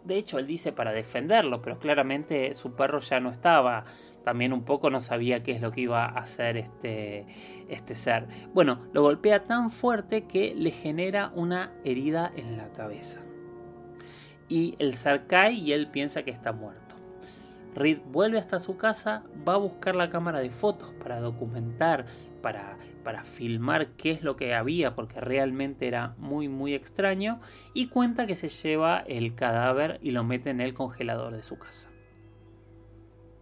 De 0.04 0.16
hecho, 0.16 0.40
él 0.40 0.48
dice 0.48 0.72
para 0.72 0.92
defenderlo, 0.92 1.62
pero 1.62 1.78
claramente 1.78 2.54
su 2.54 2.74
perro 2.74 3.00
ya 3.00 3.20
no 3.20 3.30
estaba. 3.30 3.86
También 4.30 4.54
un 4.54 4.64
poco 4.64 4.92
no 4.92 5.02
sabía 5.02 5.42
qué 5.42 5.54
es 5.54 5.62
lo 5.64 5.72
que 5.72 5.82
iba 5.82 6.06
a 6.06 6.20
hacer 6.20 6.56
este, 6.56 7.26
este 7.68 7.96
ser. 7.96 8.28
Bueno, 8.54 8.86
lo 8.94 9.02
golpea 9.02 9.46
tan 9.46 9.72
fuerte 9.72 10.28
que 10.28 10.54
le 10.54 10.70
genera 10.70 11.32
una 11.34 11.74
herida 11.84 12.32
en 12.36 12.56
la 12.56 12.72
cabeza 12.72 13.22
y 14.48 14.76
el 14.78 14.94
zar 14.94 15.26
cae 15.26 15.54
y 15.54 15.72
él 15.72 15.88
piensa 15.88 16.22
que 16.22 16.30
está 16.30 16.52
muerto. 16.52 16.96
Reed 17.74 18.02
vuelve 18.06 18.38
hasta 18.38 18.60
su 18.60 18.78
casa, 18.78 19.24
va 19.48 19.56
a 19.56 19.58
buscar 19.58 19.96
la 19.96 20.12
cámara 20.12 20.42
de 20.42 20.52
fotos 20.52 20.94
para 21.02 21.20
documentar, 21.20 22.06
para, 22.44 22.78
para 23.04 23.24
filmar 23.24 23.94
qué 23.94 24.12
es 24.12 24.22
lo 24.22 24.36
que 24.36 24.54
había, 24.54 24.94
porque 24.94 25.20
realmente 25.20 25.88
era 25.88 26.14
muy 26.20 26.50
muy 26.50 26.76
extraño, 26.76 27.42
y 27.74 27.88
cuenta 27.88 28.28
que 28.28 28.36
se 28.36 28.50
lleva 28.50 29.00
el 29.00 29.34
cadáver 29.34 30.00
y 30.04 30.12
lo 30.12 30.24
mete 30.24 30.52
en 30.52 30.62
el 30.62 30.76
congelador 30.76 31.36
de 31.36 31.42
su 31.42 31.58
casa. 31.58 31.90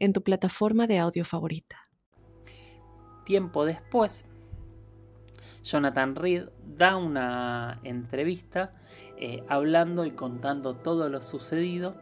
en 0.00 0.12
tu 0.12 0.22
plataforma 0.22 0.88
de 0.88 0.98
audio 0.98 1.24
favorita. 1.24 1.88
Tiempo 3.24 3.64
después, 3.64 4.28
Jonathan 5.62 6.16
Reed 6.16 6.48
da 6.76 6.96
una 6.96 7.80
entrevista 7.84 8.74
eh, 9.16 9.44
hablando 9.48 10.04
y 10.04 10.10
contando 10.10 10.74
todo 10.74 11.08
lo 11.08 11.20
sucedido. 11.20 11.94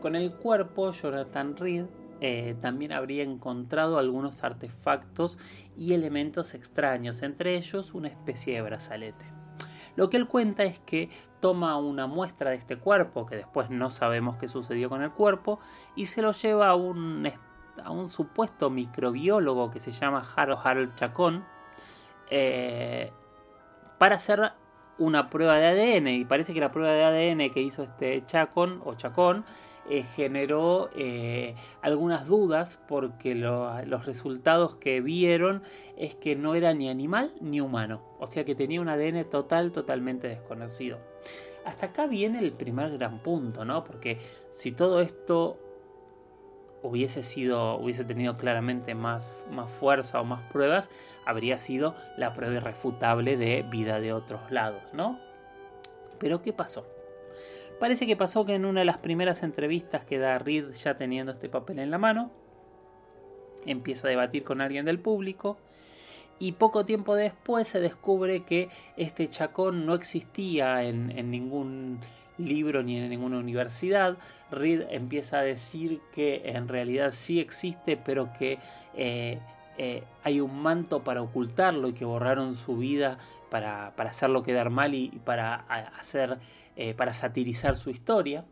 Con 0.00 0.14
el 0.14 0.32
cuerpo, 0.32 0.92
Jonathan 0.92 1.56
Reed 1.56 1.84
eh, 2.20 2.54
también 2.60 2.92
habría 2.92 3.22
encontrado 3.22 3.98
algunos 3.98 4.44
artefactos 4.44 5.38
y 5.76 5.94
elementos 5.94 6.54
extraños, 6.54 7.22
entre 7.22 7.56
ellos 7.56 7.92
una 7.92 8.08
especie 8.08 8.54
de 8.54 8.62
brazalete. 8.62 9.39
Lo 10.00 10.08
que 10.08 10.16
él 10.16 10.28
cuenta 10.28 10.62
es 10.62 10.80
que 10.80 11.10
toma 11.40 11.76
una 11.76 12.06
muestra 12.06 12.52
de 12.52 12.56
este 12.56 12.78
cuerpo, 12.78 13.26
que 13.26 13.36
después 13.36 13.68
no 13.68 13.90
sabemos 13.90 14.38
qué 14.38 14.48
sucedió 14.48 14.88
con 14.88 15.02
el 15.02 15.10
cuerpo, 15.10 15.60
y 15.94 16.06
se 16.06 16.22
lo 16.22 16.32
lleva 16.32 16.70
a 16.70 16.74
un 16.74 18.08
supuesto 18.08 18.70
microbiólogo 18.70 19.70
que 19.70 19.78
se 19.78 19.92
llama 19.92 20.26
Harold 20.34 20.94
Chacón 20.94 21.44
eh, 22.30 23.12
para 23.98 24.14
hacer 24.16 24.54
una 25.00 25.30
prueba 25.30 25.58
de 25.58 25.66
ADN 25.66 26.08
y 26.08 26.24
parece 26.24 26.54
que 26.54 26.60
la 26.60 26.70
prueba 26.70 26.92
de 26.92 27.04
ADN 27.04 27.50
que 27.50 27.62
hizo 27.62 27.82
este 27.82 28.22
Chacón 28.26 28.80
o 28.84 28.94
Chacón 28.94 29.44
eh, 29.88 30.04
generó 30.04 30.90
eh, 30.94 31.56
algunas 31.80 32.28
dudas 32.28 32.80
porque 32.86 33.34
los 33.34 34.06
resultados 34.06 34.76
que 34.76 35.00
vieron 35.00 35.62
es 35.96 36.14
que 36.14 36.36
no 36.36 36.54
era 36.54 36.74
ni 36.74 36.88
animal 36.88 37.32
ni 37.40 37.60
humano, 37.60 38.02
o 38.18 38.26
sea 38.26 38.44
que 38.44 38.54
tenía 38.54 38.80
un 38.80 38.88
ADN 38.88 39.24
total, 39.24 39.72
totalmente 39.72 40.28
desconocido. 40.28 40.98
Hasta 41.64 41.86
acá 41.86 42.06
viene 42.06 42.38
el 42.38 42.52
primer 42.52 42.96
gran 42.98 43.18
punto, 43.22 43.64
¿no? 43.64 43.84
Porque 43.84 44.18
si 44.50 44.72
todo 44.72 45.00
esto 45.00 45.58
hubiese 46.82 47.22
sido, 47.22 47.76
hubiese 47.76 48.04
tenido 48.04 48.36
claramente 48.36 48.94
más, 48.94 49.34
más 49.50 49.70
fuerza 49.70 50.20
o 50.20 50.24
más 50.24 50.42
pruebas, 50.50 50.90
habría 51.26 51.58
sido 51.58 51.94
la 52.16 52.32
prueba 52.32 52.56
irrefutable 52.56 53.36
de 53.36 53.62
vida 53.62 54.00
de 54.00 54.12
otros 54.12 54.50
lados, 54.50 54.82
¿no? 54.92 55.18
Pero 56.18 56.42
¿qué 56.42 56.52
pasó? 56.52 56.86
Parece 57.78 58.06
que 58.06 58.16
pasó 58.16 58.44
que 58.44 58.54
en 58.54 58.66
una 58.66 58.80
de 58.80 58.86
las 58.86 58.98
primeras 58.98 59.42
entrevistas 59.42 60.04
que 60.04 60.18
da 60.18 60.38
Reed 60.38 60.72
ya 60.72 60.96
teniendo 60.96 61.32
este 61.32 61.48
papel 61.48 61.78
en 61.78 61.90
la 61.90 61.98
mano, 61.98 62.30
empieza 63.66 64.06
a 64.06 64.10
debatir 64.10 64.44
con 64.44 64.60
alguien 64.60 64.84
del 64.84 64.98
público 64.98 65.58
y 66.38 66.52
poco 66.52 66.84
tiempo 66.84 67.14
después 67.14 67.68
se 67.68 67.80
descubre 67.80 68.44
que 68.44 68.68
este 68.96 69.28
chacón 69.28 69.84
no 69.84 69.94
existía 69.94 70.82
en, 70.84 71.10
en 71.16 71.30
ningún 71.30 72.00
libro 72.48 72.82
ni 72.82 72.98
en 72.98 73.08
ninguna 73.10 73.38
universidad. 73.38 74.16
Reed 74.50 74.82
empieza 74.90 75.38
a 75.38 75.42
decir 75.42 76.00
que 76.12 76.42
en 76.44 76.68
realidad 76.68 77.10
sí 77.12 77.40
existe, 77.40 77.96
pero 77.96 78.32
que 78.38 78.58
eh, 78.94 79.38
eh, 79.78 80.04
hay 80.24 80.40
un 80.40 80.60
manto 80.60 81.02
para 81.04 81.22
ocultarlo 81.22 81.88
y 81.88 81.92
que 81.92 82.04
borraron 82.04 82.54
su 82.54 82.76
vida 82.76 83.18
para, 83.50 83.88
hacerlo 83.96 84.42
quedar 84.42 84.70
mal 84.70 84.94
y, 84.94 85.08
para 85.24 85.54
hacer, 85.98 86.38
eh, 86.76 86.94
para 86.94 87.12
satirizar 87.12 87.76
su 87.76 87.90
historia. 87.90 88.44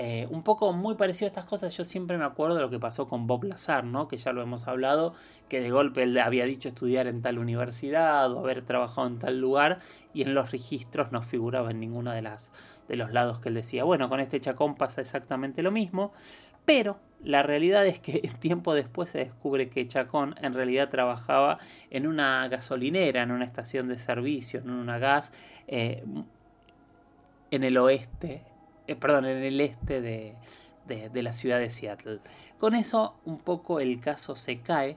Eh, 0.00 0.28
un 0.30 0.44
poco 0.44 0.72
muy 0.72 0.94
parecido 0.94 1.26
a 1.26 1.30
estas 1.30 1.44
cosas, 1.44 1.76
yo 1.76 1.84
siempre 1.84 2.16
me 2.18 2.24
acuerdo 2.24 2.54
de 2.54 2.62
lo 2.62 2.70
que 2.70 2.78
pasó 2.78 3.08
con 3.08 3.26
Bob 3.26 3.42
Lazar, 3.42 3.82
¿no? 3.82 4.06
que 4.06 4.16
ya 4.16 4.32
lo 4.32 4.40
hemos 4.42 4.68
hablado, 4.68 5.12
que 5.48 5.60
de 5.60 5.72
golpe 5.72 6.04
él 6.04 6.16
había 6.18 6.44
dicho 6.44 6.68
estudiar 6.68 7.08
en 7.08 7.20
tal 7.20 7.36
universidad 7.36 8.30
o 8.30 8.38
haber 8.38 8.62
trabajado 8.62 9.08
en 9.08 9.18
tal 9.18 9.40
lugar 9.40 9.80
y 10.14 10.22
en 10.22 10.34
los 10.34 10.52
registros 10.52 11.10
no 11.10 11.20
figuraba 11.20 11.72
en 11.72 11.80
ninguno 11.80 12.12
de, 12.12 12.22
las, 12.22 12.52
de 12.86 12.94
los 12.94 13.10
lados 13.10 13.40
que 13.40 13.48
él 13.48 13.56
decía. 13.56 13.82
Bueno, 13.82 14.08
con 14.08 14.20
este 14.20 14.38
Chacón 14.40 14.76
pasa 14.76 15.00
exactamente 15.00 15.64
lo 15.64 15.72
mismo, 15.72 16.12
pero 16.64 17.00
la 17.24 17.42
realidad 17.42 17.84
es 17.84 17.98
que 17.98 18.20
tiempo 18.38 18.74
después 18.74 19.10
se 19.10 19.18
descubre 19.18 19.68
que 19.68 19.88
Chacón 19.88 20.36
en 20.40 20.54
realidad 20.54 20.90
trabajaba 20.90 21.58
en 21.90 22.06
una 22.06 22.46
gasolinera, 22.46 23.24
en 23.24 23.32
una 23.32 23.46
estación 23.46 23.88
de 23.88 23.98
servicio, 23.98 24.60
en 24.60 24.70
una 24.70 25.00
gas 25.00 25.32
eh, 25.66 26.04
en 27.50 27.64
el 27.64 27.76
oeste 27.78 28.44
eh, 28.88 28.96
perdón, 28.96 29.26
en 29.26 29.44
el 29.44 29.60
este 29.60 30.00
de, 30.00 30.34
de, 30.86 31.22
la 31.22 31.32
ciudad 31.32 31.58
de 31.58 31.70
Seattle. 31.70 32.20
Con 32.58 32.74
eso 32.74 33.14
un 33.24 33.38
poco 33.38 33.80
el 33.80 34.00
caso 34.00 34.34
se 34.34 34.60
cae, 34.60 34.96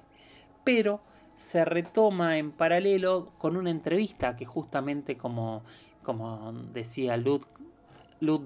pero 0.64 1.02
se 1.36 1.66
retoma 1.66 2.38
en 2.38 2.52
paralelo 2.52 3.34
con 3.38 3.58
una 3.58 3.70
entrevista 3.70 4.36
que 4.36 4.46
justamente 4.46 5.18
como, 5.18 5.64
como 6.04 6.54
decía 6.74 7.18
Lud, 7.18 7.42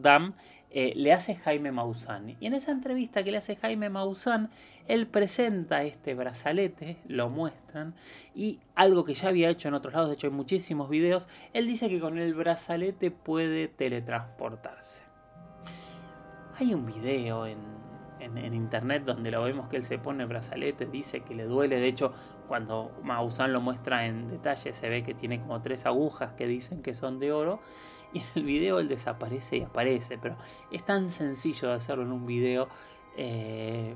Dam, 0.02 0.34
eh, 0.72 0.94
le 0.96 1.14
hace 1.14 1.36
Jaime 1.36 1.72
Maussan. 1.72 2.36
Y 2.40 2.48
en 2.48 2.54
esa 2.54 2.72
entrevista 2.72 3.24
que 3.24 3.32
le 3.32 3.38
hace 3.38 3.56
Jaime 3.56 3.90
Maussan, 3.90 4.50
él 4.88 5.06
presenta 5.06 5.84
este 5.84 6.16
brazalete, 6.16 6.98
lo 7.08 7.30
muestran, 7.30 7.94
y 8.34 8.62
algo 8.74 9.04
que 9.04 9.14
ya 9.14 9.30
había 9.30 9.50
hecho 9.50 9.68
en 9.68 9.74
otros 9.74 9.94
lados, 9.94 10.10
de 10.10 10.16
hecho 10.16 10.28
hay 10.28 10.34
muchísimos 10.34 10.90
videos, 10.90 11.30
él 11.54 11.68
dice 11.68 11.90
que 11.90 12.00
con 12.00 12.18
el 12.18 12.34
brazalete 12.34 13.12
puede 13.12 13.68
teletransportarse. 13.68 15.05
Hay 16.58 16.74
un 16.74 16.86
video 16.86 17.46
en, 17.46 17.76
internet 18.54 19.04
donde 19.04 19.30
lo 19.30 19.44
vemos 19.44 19.68
que 19.68 19.76
él 19.76 19.84
se 19.84 20.00
pone 20.00 20.24
el 20.24 20.30
brazalete, 20.30 20.86
dice 20.86 21.20
que 21.20 21.36
le 21.36 21.44
duele. 21.44 21.80
De 21.80 21.88
hecho, 21.88 22.14
cuando 22.48 22.92
Maussan 23.04 23.52
lo 23.52 23.60
muestra 23.60 24.06
en 24.06 24.30
detalle, 24.30 24.72
se 24.72 24.90
ve 24.90 25.04
que 25.04 25.14
tiene 25.14 25.42
como 25.42 25.62
tres 25.62 25.86
agujas 25.86 26.34
que 26.34 26.48
dicen 26.48 26.82
que 26.82 26.96
son 26.96 27.20
de 27.20 27.32
oro. 27.34 27.60
Y 28.14 28.20
en 28.20 28.26
el 28.36 28.44
video 28.46 28.80
él 28.80 28.88
desaparece 28.88 29.58
y 29.58 29.62
aparece. 29.64 30.18
Pero 30.18 30.38
es 30.72 30.86
tan 30.86 31.10
sencillo 31.10 31.68
de 31.68 31.74
hacerlo 31.74 32.04
en 32.04 32.14
un 32.14 32.26
video 32.26 32.70
eh, 33.18 33.94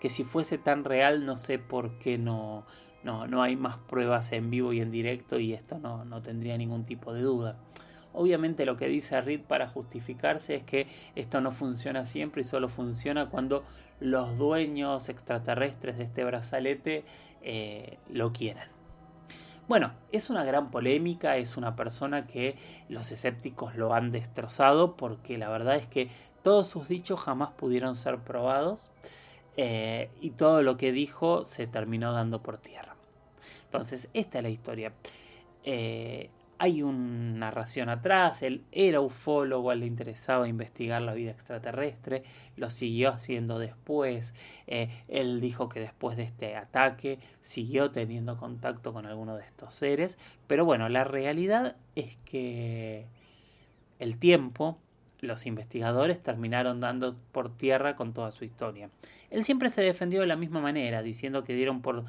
que 0.00 0.10
si 0.10 0.24
fuese 0.24 0.58
tan 0.58 0.84
real, 0.84 1.24
no 1.24 1.36
sé 1.36 1.60
por 1.60 1.98
qué 2.00 2.18
no, 2.18 2.66
no, 3.04 3.28
no 3.28 3.42
hay 3.42 3.54
más 3.54 3.76
pruebas 3.78 4.32
en 4.32 4.50
vivo 4.50 4.72
y 4.72 4.80
en 4.80 4.90
directo. 4.90 5.38
Y 5.38 5.54
esto 5.54 5.78
no, 5.78 6.04
no 6.04 6.20
tendría 6.20 6.58
ningún 6.58 6.84
tipo 6.84 7.14
de 7.14 7.22
duda. 7.22 7.56
Obviamente 8.12 8.66
lo 8.66 8.76
que 8.76 8.88
dice 8.88 9.20
Reed 9.20 9.42
para 9.42 9.68
justificarse 9.68 10.56
es 10.56 10.64
que 10.64 10.88
esto 11.14 11.40
no 11.40 11.50
funciona 11.50 12.06
siempre 12.06 12.42
y 12.42 12.44
solo 12.44 12.68
funciona 12.68 13.28
cuando 13.30 13.64
los 14.00 14.36
dueños 14.36 15.08
extraterrestres 15.08 15.98
de 15.98 16.04
este 16.04 16.24
brazalete 16.24 17.04
eh, 17.42 17.98
lo 18.08 18.32
quieren. 18.32 18.68
Bueno, 19.68 19.92
es 20.10 20.30
una 20.30 20.42
gran 20.44 20.72
polémica, 20.72 21.36
es 21.36 21.56
una 21.56 21.76
persona 21.76 22.26
que 22.26 22.56
los 22.88 23.12
escépticos 23.12 23.76
lo 23.76 23.94
han 23.94 24.10
destrozado 24.10 24.96
porque 24.96 25.38
la 25.38 25.48
verdad 25.48 25.76
es 25.76 25.86
que 25.86 26.08
todos 26.42 26.66
sus 26.66 26.88
dichos 26.88 27.20
jamás 27.20 27.50
pudieron 27.50 27.94
ser 27.94 28.18
probados 28.18 28.90
eh, 29.56 30.10
y 30.20 30.30
todo 30.30 30.62
lo 30.62 30.76
que 30.76 30.90
dijo 30.90 31.44
se 31.44 31.68
terminó 31.68 32.12
dando 32.12 32.42
por 32.42 32.58
tierra. 32.58 32.96
Entonces, 33.64 34.10
esta 34.14 34.38
es 34.38 34.42
la 34.42 34.50
historia. 34.50 34.92
Eh, 35.62 36.30
hay 36.62 36.82
una 36.82 37.38
narración 37.38 37.88
atrás, 37.88 38.42
él 38.42 38.62
era 38.70 39.00
ufólogo, 39.00 39.72
le 39.72 39.86
interesaba 39.86 40.46
investigar 40.46 41.00
la 41.00 41.14
vida 41.14 41.30
extraterrestre, 41.30 42.22
lo 42.56 42.68
siguió 42.68 43.08
haciendo 43.08 43.58
después, 43.58 44.34
eh, 44.66 44.90
él 45.08 45.40
dijo 45.40 45.70
que 45.70 45.80
después 45.80 46.18
de 46.18 46.24
este 46.24 46.56
ataque 46.56 47.18
siguió 47.40 47.90
teniendo 47.90 48.36
contacto 48.36 48.92
con 48.92 49.06
alguno 49.06 49.36
de 49.36 49.44
estos 49.46 49.72
seres, 49.72 50.18
pero 50.46 50.66
bueno, 50.66 50.90
la 50.90 51.02
realidad 51.02 51.76
es 51.94 52.18
que 52.26 53.06
el 53.98 54.18
tiempo, 54.18 54.76
los 55.20 55.46
investigadores 55.46 56.22
terminaron 56.22 56.78
dando 56.78 57.16
por 57.32 57.56
tierra 57.56 57.96
con 57.96 58.12
toda 58.12 58.32
su 58.32 58.44
historia. 58.44 58.90
Él 59.30 59.44
siempre 59.44 59.70
se 59.70 59.80
defendió 59.80 60.20
de 60.20 60.26
la 60.26 60.36
misma 60.36 60.60
manera, 60.60 61.02
diciendo 61.02 61.42
que 61.42 61.54
dieron 61.54 61.80
por, 61.80 62.04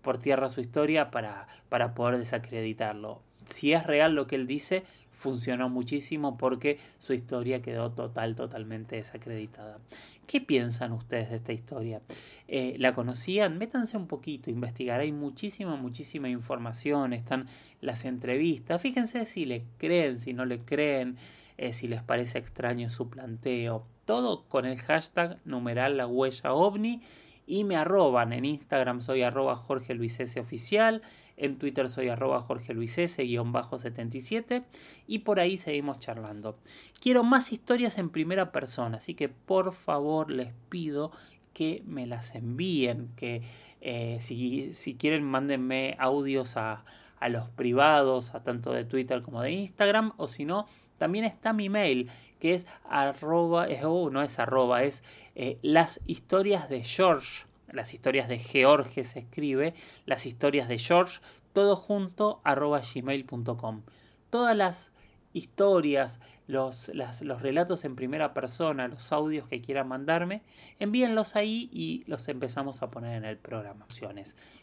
por 0.00 0.18
tierra 0.18 0.48
su 0.48 0.60
historia 0.60 1.10
para, 1.10 1.48
para 1.68 1.92
poder 1.92 2.18
desacreditarlo 2.18 3.25
si 3.48 3.72
es 3.72 3.84
real 3.86 4.14
lo 4.14 4.26
que 4.26 4.36
él 4.36 4.46
dice, 4.46 4.84
funcionó 5.16 5.68
muchísimo 5.68 6.36
porque 6.36 6.78
su 6.98 7.14
historia 7.14 7.62
quedó 7.62 7.90
total, 7.90 8.36
totalmente 8.36 8.96
desacreditada. 8.96 9.78
¿Qué 10.26 10.40
piensan 10.40 10.92
ustedes 10.92 11.30
de 11.30 11.36
esta 11.36 11.52
historia? 11.52 12.02
Eh, 12.48 12.76
¿La 12.78 12.92
conocían? 12.92 13.58
Métanse 13.58 13.96
un 13.96 14.06
poquito, 14.06 14.50
investigar. 14.50 15.00
Hay 15.00 15.12
muchísima, 15.12 15.76
muchísima 15.76 16.28
información. 16.28 17.12
Están 17.12 17.48
las 17.80 18.04
entrevistas. 18.04 18.82
Fíjense 18.82 19.24
si 19.24 19.46
le 19.46 19.64
creen, 19.78 20.18
si 20.18 20.34
no 20.34 20.44
le 20.44 20.60
creen, 20.60 21.16
eh, 21.56 21.72
si 21.72 21.88
les 21.88 22.02
parece 22.02 22.38
extraño 22.38 22.90
su 22.90 23.08
planteo. 23.08 23.86
Todo 24.04 24.44
con 24.48 24.66
el 24.66 24.76
hashtag 24.76 25.38
numeral 25.44 25.96
la 25.96 26.06
huella 26.06 26.52
ovni 26.52 27.00
y 27.46 27.64
me 27.64 27.76
arroban. 27.76 28.32
En 28.32 28.44
Instagram 28.44 29.00
soy 29.00 29.22
arroba 29.22 29.56
Jorge 29.56 29.94
Luis 29.94 30.18
S. 30.20 30.38
oficial, 30.40 31.02
en 31.36 31.58
Twitter 31.58 31.88
soy 31.88 32.08
arroba 32.08 32.40
Jorge 32.40 32.74
Luis 32.74 32.98
S. 32.98 33.22
guion 33.22 33.52
bajo 33.52 33.78
77 33.78 34.64
y 35.06 35.20
por 35.20 35.40
ahí 35.40 35.56
seguimos 35.56 35.98
charlando. 35.98 36.58
Quiero 37.00 37.22
más 37.22 37.52
historias 37.52 37.98
en 37.98 38.10
primera 38.10 38.52
persona, 38.52 38.98
así 38.98 39.14
que 39.14 39.28
por 39.28 39.72
favor 39.72 40.30
les 40.30 40.52
pido 40.68 41.12
que 41.52 41.82
me 41.86 42.06
las 42.06 42.34
envíen, 42.34 43.08
que 43.16 43.42
eh, 43.80 44.18
si, 44.20 44.74
si, 44.74 44.94
quieren 44.96 45.24
mándenme 45.24 45.96
audios 45.98 46.58
a, 46.58 46.84
a 47.18 47.28
los 47.30 47.48
privados, 47.48 48.34
a 48.34 48.42
tanto 48.42 48.72
de 48.72 48.84
Twitter 48.84 49.22
como 49.22 49.40
de 49.40 49.52
Instagram, 49.52 50.12
o 50.18 50.28
si 50.28 50.44
no, 50.44 50.66
también 50.98 51.24
está 51.24 51.52
mi 51.52 51.68
mail, 51.68 52.10
que 52.40 52.54
es 52.54 52.66
arroba, 52.88 53.66
oh, 53.84 54.10
no 54.10 54.22
es 54.22 54.38
arroba, 54.38 54.84
es 54.84 55.02
eh, 55.34 55.58
las 55.62 56.00
historias 56.06 56.68
de 56.68 56.82
George, 56.82 57.46
las 57.72 57.94
historias 57.94 58.28
de 58.28 58.38
George 58.38 59.04
se 59.04 59.20
escribe, 59.20 59.74
las 60.04 60.26
historias 60.26 60.68
de 60.68 60.78
George, 60.78 61.20
todo 61.52 61.76
junto 61.76 62.40
arroba 62.44 62.80
gmail.com. 62.80 63.82
Todas 64.30 64.56
las 64.56 64.92
historias, 65.36 66.18
los, 66.46 66.90
los 66.94 67.42
relatos 67.42 67.84
en 67.84 67.94
primera 67.94 68.32
persona, 68.32 68.88
los 68.88 69.12
audios 69.12 69.46
que 69.46 69.60
quieran 69.60 69.86
mandarme, 69.86 70.40
envíenlos 70.78 71.36
ahí 71.36 71.68
y 71.72 72.04
los 72.06 72.26
empezamos 72.28 72.80
a 72.80 72.90
poner 72.90 73.18
en 73.18 73.26
el 73.26 73.36
programa. 73.36 73.86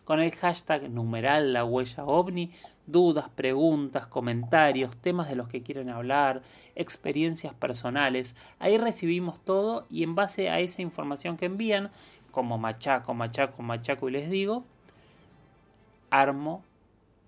Con 0.03 0.19
el 0.19 0.33
hashtag 0.33 0.89
numeral 0.89 1.53
la 1.53 1.63
huella 1.63 2.05
ovni, 2.05 2.51
dudas, 2.87 3.29
preguntas, 3.29 4.07
comentarios, 4.07 4.97
temas 4.97 5.29
de 5.29 5.35
los 5.35 5.47
que 5.47 5.61
quieren 5.61 5.89
hablar, 5.89 6.41
experiencias 6.73 7.53
personales. 7.53 8.35
Ahí 8.57 8.79
recibimos 8.79 9.39
todo 9.39 9.85
y 9.91 10.01
en 10.01 10.15
base 10.15 10.49
a 10.49 10.59
esa 10.59 10.81
información 10.81 11.37
que 11.37 11.45
envían, 11.45 11.91
como 12.31 12.57
machaco, 12.57 13.13
machaco, 13.13 13.61
machaco 13.61 14.09
y 14.09 14.13
les 14.13 14.27
digo, 14.27 14.65
armo 16.09 16.63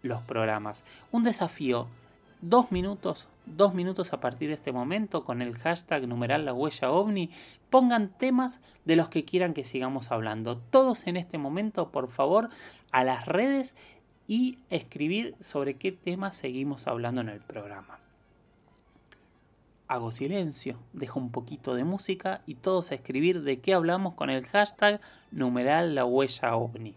los 0.02 0.24
programas. 0.24 0.84
Un 1.12 1.22
desafío, 1.22 1.88
dos 2.42 2.72
minutos 2.72 3.28
dos 3.46 3.74
minutos 3.74 4.14
a 4.14 4.20
partir 4.20 4.50
de 4.50 4.56
este 4.56 4.72
momento 4.72 5.24
con 5.24 5.42
el 5.42 5.58
hashtag 5.58 6.08
numeral 6.08 6.46
la 6.46 6.54
huella 6.54 6.92
ovni. 6.92 7.30
Pongan 7.70 8.10
temas 8.10 8.62
de 8.86 8.96
los 8.96 9.10
que 9.10 9.25
quieran 9.25 9.54
que 9.54 9.64
sigamos 9.64 10.12
hablando. 10.12 10.58
Todos 10.58 11.08
en 11.08 11.18
este 11.18 11.38
momento, 11.38 11.92
por 11.92 12.10
favor, 12.10 12.50
a 12.92 13.04
las 13.04 13.25
redes 13.25 13.75
y 14.28 14.60
escribir 14.70 15.36
sobre 15.40 15.75
qué 15.75 15.92
temas 15.92 16.36
seguimos 16.36 16.88
hablando 16.88 17.22
en 17.22 17.30
el 17.30 17.42
programa. 17.42 18.00
Hago 19.88 20.12
silencio, 20.12 20.80
dejo 20.94 21.20
un 21.20 21.32
poquito 21.32 21.75
de 21.75 21.84
música 21.84 22.42
y 22.48 22.56
todos 22.56 22.92
a 22.92 22.96
escribir 22.96 23.44
de 23.44 23.60
qué 23.60 23.75
hablamos 23.75 24.16
con 24.16 24.32
el 24.32 24.46
hashtag 24.48 25.00
numeral 25.32 25.94
la 25.94 26.06
huella 26.06 26.56
ovni. 26.56 26.96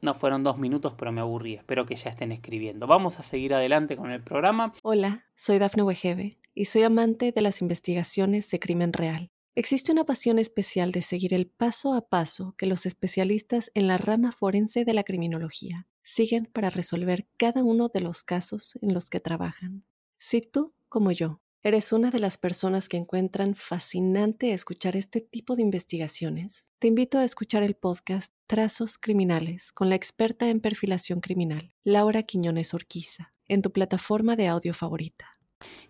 No 0.00 0.14
fueron 0.14 0.44
dos 0.44 0.58
minutos, 0.58 0.94
pero 0.96 1.10
me 1.12 1.20
aburrí. 1.20 1.54
Espero 1.54 1.84
que 1.84 1.96
ya 1.96 2.10
estén 2.10 2.32
escribiendo. 2.32 2.86
Vamos 2.86 3.18
a 3.18 3.22
seguir 3.22 3.54
adelante 3.54 3.96
con 3.96 4.10
el 4.10 4.22
programa. 4.22 4.72
Hola, 4.82 5.26
soy 5.34 5.58
Dafne 5.58 5.82
Wegebe 5.82 6.38
y 6.54 6.66
soy 6.66 6.82
amante 6.82 7.32
de 7.32 7.40
las 7.40 7.60
investigaciones 7.60 8.50
de 8.50 8.60
crimen 8.60 8.92
real. 8.92 9.30
Existe 9.56 9.90
una 9.90 10.04
pasión 10.04 10.38
especial 10.38 10.92
de 10.92 11.02
seguir 11.02 11.34
el 11.34 11.48
paso 11.48 11.94
a 11.94 12.08
paso 12.08 12.54
que 12.56 12.66
los 12.66 12.86
especialistas 12.86 13.72
en 13.74 13.88
la 13.88 13.98
rama 13.98 14.30
forense 14.30 14.84
de 14.84 14.94
la 14.94 15.02
criminología 15.02 15.88
siguen 16.04 16.46
para 16.46 16.70
resolver 16.70 17.26
cada 17.36 17.64
uno 17.64 17.88
de 17.88 18.00
los 18.00 18.22
casos 18.22 18.78
en 18.82 18.94
los 18.94 19.10
que 19.10 19.18
trabajan. 19.18 19.84
Si 20.16 20.42
tú, 20.42 20.74
como 20.88 21.10
yo, 21.10 21.40
¿Eres 21.68 21.92
una 21.92 22.10
de 22.10 22.18
las 22.18 22.38
personas 22.38 22.88
que 22.88 22.96
encuentran 22.96 23.54
fascinante 23.54 24.54
escuchar 24.54 24.96
este 24.96 25.20
tipo 25.20 25.54
de 25.54 25.60
investigaciones? 25.60 26.66
Te 26.78 26.88
invito 26.88 27.18
a 27.18 27.24
escuchar 27.24 27.62
el 27.62 27.74
podcast 27.74 28.32
Trazos 28.46 28.96
Criminales 28.96 29.70
con 29.70 29.90
la 29.90 29.94
experta 29.94 30.48
en 30.48 30.60
perfilación 30.60 31.20
criminal, 31.20 31.74
Laura 31.84 32.22
Quiñones 32.22 32.72
Orquiza, 32.72 33.34
en 33.48 33.60
tu 33.60 33.70
plataforma 33.70 34.34
de 34.34 34.48
audio 34.48 34.72
favorita. 34.72 35.36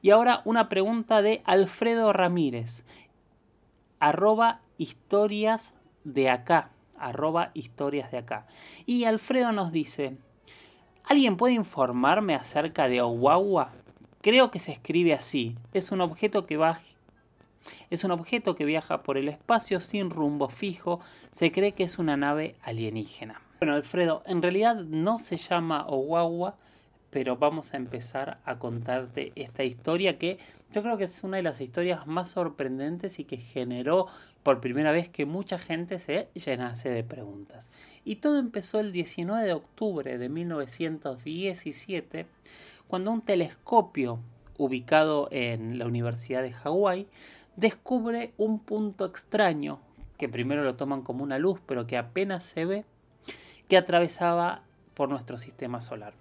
Y 0.02 0.10
ahora 0.10 0.42
una 0.44 0.68
pregunta 0.68 1.22
de 1.22 1.42
Alfredo 1.44 2.12
Ramírez, 2.12 2.82
arroba 4.00 4.62
historias 4.78 5.76
de 6.02 6.28
acá, 6.28 6.72
arroba 6.98 7.52
historias 7.54 8.10
de 8.10 8.18
acá. 8.18 8.48
Y 8.84 9.04
Alfredo 9.04 9.52
nos 9.52 9.70
dice, 9.70 10.16
¿alguien 11.04 11.36
puede 11.36 11.54
informarme 11.54 12.34
acerca 12.34 12.88
de 12.88 13.00
Owawa? 13.00 13.70
Creo 14.20 14.50
que 14.50 14.58
se 14.58 14.72
escribe 14.72 15.14
así. 15.14 15.56
Es 15.72 15.92
un 15.92 16.00
objeto 16.00 16.44
que 16.46 16.56
es 17.90 18.04
un 18.04 18.10
objeto 18.10 18.54
que 18.54 18.64
viaja 18.64 19.02
por 19.02 19.16
el 19.16 19.28
espacio 19.28 19.80
sin 19.80 20.10
rumbo 20.10 20.48
fijo. 20.48 21.00
Se 21.32 21.52
cree 21.52 21.72
que 21.72 21.84
es 21.84 21.98
una 21.98 22.16
nave 22.16 22.56
alienígena. 22.62 23.40
Bueno, 23.60 23.74
Alfredo, 23.74 24.22
en 24.26 24.42
realidad 24.42 24.76
no 24.76 25.18
se 25.18 25.36
llama 25.36 25.86
Owawa, 25.86 26.56
pero 27.10 27.36
vamos 27.36 27.72
a 27.72 27.76
empezar 27.76 28.38
a 28.44 28.58
contarte 28.58 29.32
esta 29.34 29.64
historia 29.64 30.18
que 30.18 30.38
yo 30.72 30.82
creo 30.82 30.98
que 30.98 31.04
es 31.04 31.24
una 31.24 31.38
de 31.38 31.42
las 31.42 31.60
historias 31.60 32.06
más 32.06 32.30
sorprendentes 32.30 33.18
y 33.18 33.24
que 33.24 33.38
generó 33.38 34.06
por 34.42 34.60
primera 34.60 34.92
vez 34.92 35.08
que 35.08 35.24
mucha 35.26 35.58
gente 35.58 35.98
se 35.98 36.28
llenase 36.34 36.90
de 36.90 37.04
preguntas. 37.04 37.70
Y 38.04 38.16
todo 38.16 38.38
empezó 38.38 38.78
el 38.80 38.92
19 38.92 39.46
de 39.46 39.54
octubre 39.54 40.18
de 40.18 40.28
1917 40.28 42.26
cuando 42.88 43.12
un 43.12 43.22
telescopio 43.22 44.18
ubicado 44.56 45.28
en 45.30 45.78
la 45.78 45.86
Universidad 45.86 46.42
de 46.42 46.52
Hawái 46.52 47.06
descubre 47.56 48.32
un 48.36 48.58
punto 48.58 49.04
extraño, 49.04 49.80
que 50.16 50.28
primero 50.28 50.64
lo 50.64 50.74
toman 50.74 51.02
como 51.02 51.22
una 51.22 51.38
luz, 51.38 51.60
pero 51.66 51.86
que 51.86 51.96
apenas 51.96 52.44
se 52.44 52.64
ve, 52.64 52.84
que 53.68 53.76
atravesaba 53.76 54.62
por 54.94 55.08
nuestro 55.08 55.38
sistema 55.38 55.80
solar. 55.80 56.14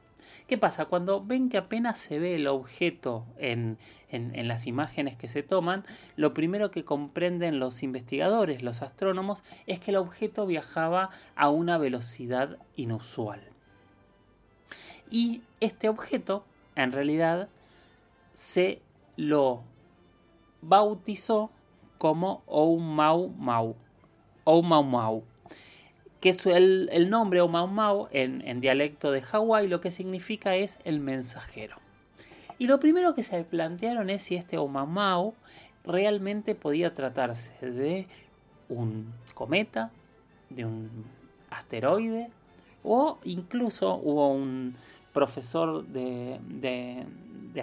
¿Qué 0.47 0.57
pasa? 0.57 0.85
Cuando 0.85 1.23
ven 1.23 1.49
que 1.49 1.57
apenas 1.57 1.97
se 1.97 2.19
ve 2.19 2.35
el 2.35 2.47
objeto 2.47 3.25
en, 3.37 3.77
en, 4.09 4.47
las 4.47 4.67
imágenes 4.67 5.17
que 5.17 5.27
se 5.27 5.41
toman, 5.41 5.83
lo 6.15 6.33
primero 6.33 6.69
que 6.69 6.83
comprenden 6.83 7.59
los 7.59 7.81
investigadores, 7.81 8.61
los 8.61 8.81
astrónomos, 8.81 9.43
es 9.65 9.79
que 9.79 9.91
el 9.91 9.97
objeto 9.97 10.45
viajaba 10.45 11.09
a 11.35 11.49
una 11.49 11.77
velocidad 11.77 12.57
inusual. 12.75 13.41
Y 15.09 15.41
este 15.59 15.89
objeto 15.89 16.45
en 16.83 16.91
realidad 16.91 17.49
se 18.33 18.81
lo 19.15 19.63
bautizó 20.61 21.49
como 21.97 22.43
Oumau 22.45 23.29
Mau. 23.29 23.75
Mau. 24.45 25.23
Que 26.21 26.29
es 26.29 26.45
el, 26.45 26.89
el 26.91 27.09
nombre 27.09 27.41
Oumau 27.41 27.67
Mau 27.67 28.07
en, 28.11 28.47
en 28.47 28.61
dialecto 28.61 29.11
de 29.11 29.21
Hawái 29.21 29.67
lo 29.67 29.81
que 29.81 29.91
significa 29.91 30.55
es 30.55 30.79
el 30.85 30.99
mensajero. 30.99 31.77
Y 32.59 32.67
lo 32.67 32.79
primero 32.79 33.13
que 33.13 33.23
se 33.23 33.43
plantearon 33.43 34.09
es 34.09 34.23
si 34.23 34.35
este 34.35 34.57
Oumau 34.57 34.87
Mau 34.87 35.33
realmente 35.83 36.55
podía 36.55 36.93
tratarse 36.93 37.69
de 37.69 38.07
un 38.69 39.13
cometa, 39.33 39.91
de 40.49 40.65
un 40.65 41.05
asteroide 41.49 42.29
o 42.83 43.19
incluso 43.23 43.95
hubo 43.95 44.31
un, 44.31 44.75
profesor 45.17 45.83
de, 45.87 47.03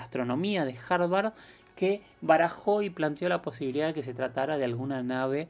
astronomía 0.01 0.65
de 0.65 0.77
Harvard 0.89 1.35
que 1.77 2.03
barajó 2.21 2.83
y 2.83 2.91
planteó 2.91 3.29
la 3.29 3.43
posibilidad 3.43 3.87
de 3.87 3.95
que 3.95 4.03
se 4.03 4.13
tratara 4.13 4.59
de 4.59 4.65
alguna 4.65 5.05
nave 5.05 5.47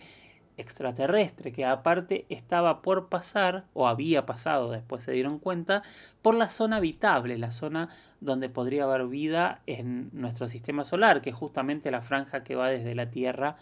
extraterrestre 0.59 1.51
que 1.51 1.65
aparte 1.65 2.27
estaba 2.29 2.83
por 2.83 3.09
pasar 3.09 3.65
o 3.73 3.89
había 3.89 4.27
pasado, 4.27 4.71
después 4.71 5.03
se 5.03 5.13
dieron 5.13 5.39
cuenta, 5.39 5.83
por 6.21 6.35
la 6.35 6.51
zona 6.51 6.77
habitable, 6.77 7.39
la 7.39 7.53
zona 7.53 7.89
donde 8.21 8.51
podría 8.51 8.85
haber 8.85 9.07
vida 9.07 9.63
en 9.65 10.11
nuestro 10.13 10.47
sistema 10.47 10.85
solar, 10.85 11.23
que 11.23 11.31
es 11.31 11.37
justamente 11.37 11.91
la 11.91 12.03
franja 12.03 12.45
que 12.45 12.55
va 12.55 12.69
desde 12.69 12.95
la 12.95 13.09
Tierra 13.09 13.57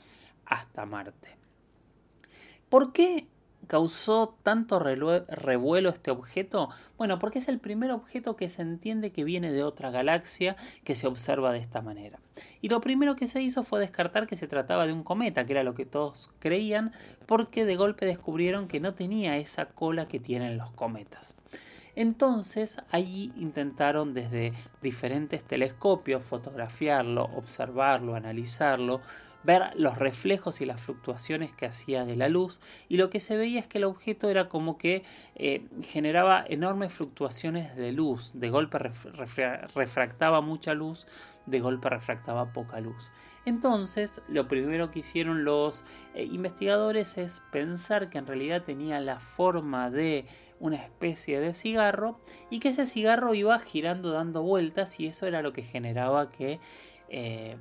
hasta 0.46 0.84
Marte. 0.84 1.36
¿Por 2.68 2.92
qué 2.92 3.28
causó 3.72 4.36
tanto 4.42 4.78
revuelo 4.78 5.88
este 5.88 6.10
objeto? 6.10 6.68
Bueno, 6.98 7.18
porque 7.18 7.38
es 7.38 7.48
el 7.48 7.58
primer 7.58 7.90
objeto 7.90 8.36
que 8.36 8.50
se 8.50 8.60
entiende 8.60 9.12
que 9.12 9.24
viene 9.24 9.50
de 9.50 9.62
otra 9.62 9.90
galaxia 9.90 10.56
que 10.84 10.94
se 10.94 11.06
observa 11.06 11.54
de 11.54 11.60
esta 11.60 11.80
manera. 11.80 12.18
Y 12.60 12.68
lo 12.68 12.82
primero 12.82 13.16
que 13.16 13.26
se 13.26 13.40
hizo 13.40 13.62
fue 13.62 13.80
descartar 13.80 14.26
que 14.26 14.36
se 14.36 14.46
trataba 14.46 14.86
de 14.86 14.92
un 14.92 15.02
cometa, 15.02 15.46
que 15.46 15.54
era 15.54 15.62
lo 15.62 15.72
que 15.72 15.86
todos 15.86 16.28
creían, 16.38 16.92
porque 17.24 17.64
de 17.64 17.76
golpe 17.76 18.04
descubrieron 18.04 18.68
que 18.68 18.78
no 18.78 18.92
tenía 18.92 19.38
esa 19.38 19.64
cola 19.64 20.06
que 20.06 20.20
tienen 20.20 20.58
los 20.58 20.70
cometas. 20.72 21.34
Entonces 21.96 22.76
ahí 22.90 23.32
intentaron 23.36 24.12
desde 24.12 24.52
diferentes 24.82 25.44
telescopios 25.44 26.22
fotografiarlo, 26.22 27.24
observarlo, 27.24 28.16
analizarlo, 28.16 29.00
ver 29.44 29.72
los 29.76 29.98
reflejos 29.98 30.60
y 30.60 30.66
las 30.66 30.80
fluctuaciones 30.80 31.52
que 31.52 31.66
hacía 31.66 32.04
de 32.04 32.16
la 32.16 32.28
luz 32.28 32.60
y 32.88 32.96
lo 32.96 33.10
que 33.10 33.20
se 33.20 33.36
veía 33.36 33.60
es 33.60 33.66
que 33.66 33.78
el 33.78 33.84
objeto 33.84 34.28
era 34.28 34.48
como 34.48 34.78
que 34.78 35.04
eh, 35.34 35.66
generaba 35.82 36.44
enormes 36.48 36.92
fluctuaciones 36.92 37.76
de 37.76 37.92
luz, 37.92 38.32
de 38.34 38.50
golpe 38.50 38.78
refractaba 38.78 40.40
mucha 40.40 40.74
luz, 40.74 41.06
de 41.46 41.60
golpe 41.60 41.88
refractaba 41.88 42.52
poca 42.52 42.80
luz. 42.80 43.10
Entonces 43.44 44.22
lo 44.28 44.48
primero 44.48 44.90
que 44.90 45.00
hicieron 45.00 45.44
los 45.44 45.84
eh, 46.14 46.24
investigadores 46.24 47.18
es 47.18 47.42
pensar 47.50 48.08
que 48.08 48.18
en 48.18 48.26
realidad 48.26 48.62
tenía 48.62 49.00
la 49.00 49.18
forma 49.18 49.90
de 49.90 50.26
una 50.60 50.76
especie 50.76 51.40
de 51.40 51.54
cigarro 51.54 52.20
y 52.50 52.60
que 52.60 52.68
ese 52.68 52.86
cigarro 52.86 53.34
iba 53.34 53.58
girando 53.58 54.12
dando 54.12 54.42
vueltas 54.42 55.00
y 55.00 55.06
eso 55.06 55.26
era 55.26 55.42
lo 55.42 55.52
que 55.52 55.62
generaba 55.62 56.28
que 56.28 56.60
eh, 57.08 57.56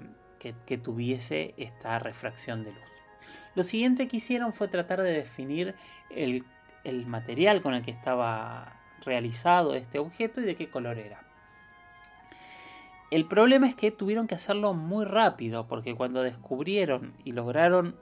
que, 0.66 0.78
tuviese 0.78 1.54
esta 1.58 2.00
refracción 2.00 2.64
de 2.64 2.72
luz. 2.72 2.82
Lo 3.54 3.64
siguiente 3.64 4.08
que 4.08 4.18
hicieron 4.18 4.54
fue 4.54 4.68
tratar 4.68 5.02
de 5.02 5.12
definir 5.12 5.76
el, 6.10 6.44
el 6.84 7.06
material 7.06 7.62
con 7.62 7.76
el 7.76 7.84
que 7.84 7.92
estaba 7.92 8.80
realizado 9.06 9.76
este 9.76 10.00
objeto 10.00 10.42
y 10.42 10.46
de 10.46 10.56
qué 10.56 10.70
color 10.70 10.98
era. 10.98 11.24
El 13.12 13.28
problema 13.28 13.68
es 13.68 13.76
que 13.76 13.92
tuvieron 13.92 14.26
que 14.26 14.36
hacerlo 14.36 14.74
muy 14.74 15.06
rápido, 15.06 15.68
porque 15.68 15.96
cuando 15.96 16.24
descubrieron 16.24 17.14
y 17.24 17.34
lograron 17.34 17.96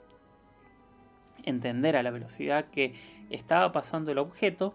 entender 1.42 1.96
a 1.96 2.02
la 2.02 2.10
velocidad 2.10 2.66
que 2.66 2.94
estaba 3.28 3.72
pasando 3.72 4.12
el 4.12 4.18
objeto, 4.18 4.74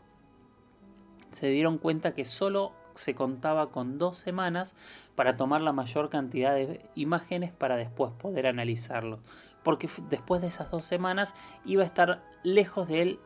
se 1.32 1.48
dieron 1.48 1.78
cuenta 1.78 2.14
que 2.14 2.26
solo 2.26 2.74
se 2.96 3.16
contaba 3.16 3.72
con 3.72 3.98
dos 3.98 4.18
semanas 4.18 4.76
para 5.16 5.36
tomar 5.36 5.62
la 5.62 5.74
mayor 5.74 6.10
cantidad 6.10 6.54
de 6.56 6.82
imágenes 6.96 7.52
para 7.52 7.78
después 7.78 8.12
poder 8.14 8.48
analizarlo. 8.48 9.20
Porque 9.64 9.90
después 10.10 10.42
de 10.42 10.48
esas 10.48 10.72
dos 10.72 10.84
semanas 10.84 11.36
iba 11.66 11.84
a 11.84 11.86
estar 11.86 12.24
lejos 12.44 12.88
del, 12.88 13.20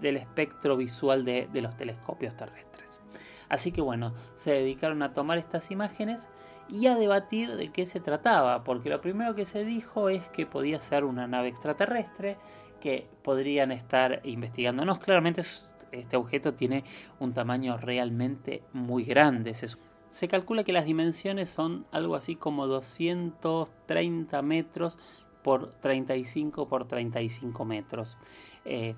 del 0.00 0.16
espectro 0.16 0.76
visual 0.76 1.24
de, 1.24 1.48
de 1.52 1.62
los 1.62 1.76
telescopios 1.76 2.36
terrestres. 2.36 3.02
Así 3.48 3.72
que 3.72 3.80
bueno, 3.80 4.12
se 4.34 4.52
dedicaron 4.52 5.02
a 5.02 5.10
tomar 5.10 5.38
estas 5.38 5.70
imágenes 5.70 6.28
y 6.68 6.86
a 6.86 6.96
debatir 6.96 7.56
de 7.56 7.66
qué 7.68 7.86
se 7.86 8.00
trataba, 8.00 8.62
porque 8.62 8.90
lo 8.90 9.00
primero 9.00 9.34
que 9.34 9.46
se 9.46 9.64
dijo 9.64 10.10
es 10.10 10.28
que 10.28 10.44
podía 10.44 10.80
ser 10.80 11.04
una 11.04 11.26
nave 11.26 11.48
extraterrestre, 11.48 12.36
que 12.80 13.08
podrían 13.22 13.72
estar 13.72 14.20
investigándonos. 14.24 14.98
Claramente 14.98 15.42
este 15.92 16.16
objeto 16.16 16.54
tiene 16.54 16.84
un 17.18 17.32
tamaño 17.32 17.76
realmente 17.76 18.62
muy 18.72 19.04
grande. 19.04 19.54
Se, 19.54 20.28
calcula 20.28 20.64
que 20.64 20.72
las 20.72 20.84
dimensiones 20.84 21.48
son 21.48 21.86
algo 21.92 22.14
así 22.14 22.36
como 22.36 22.66
230 22.66 24.42
metros 24.42 24.98
por 25.42 25.70
35 25.74 26.68
por 26.68 26.86
35 26.86 27.64
metros. 27.64 28.16
Eh, 28.64 28.94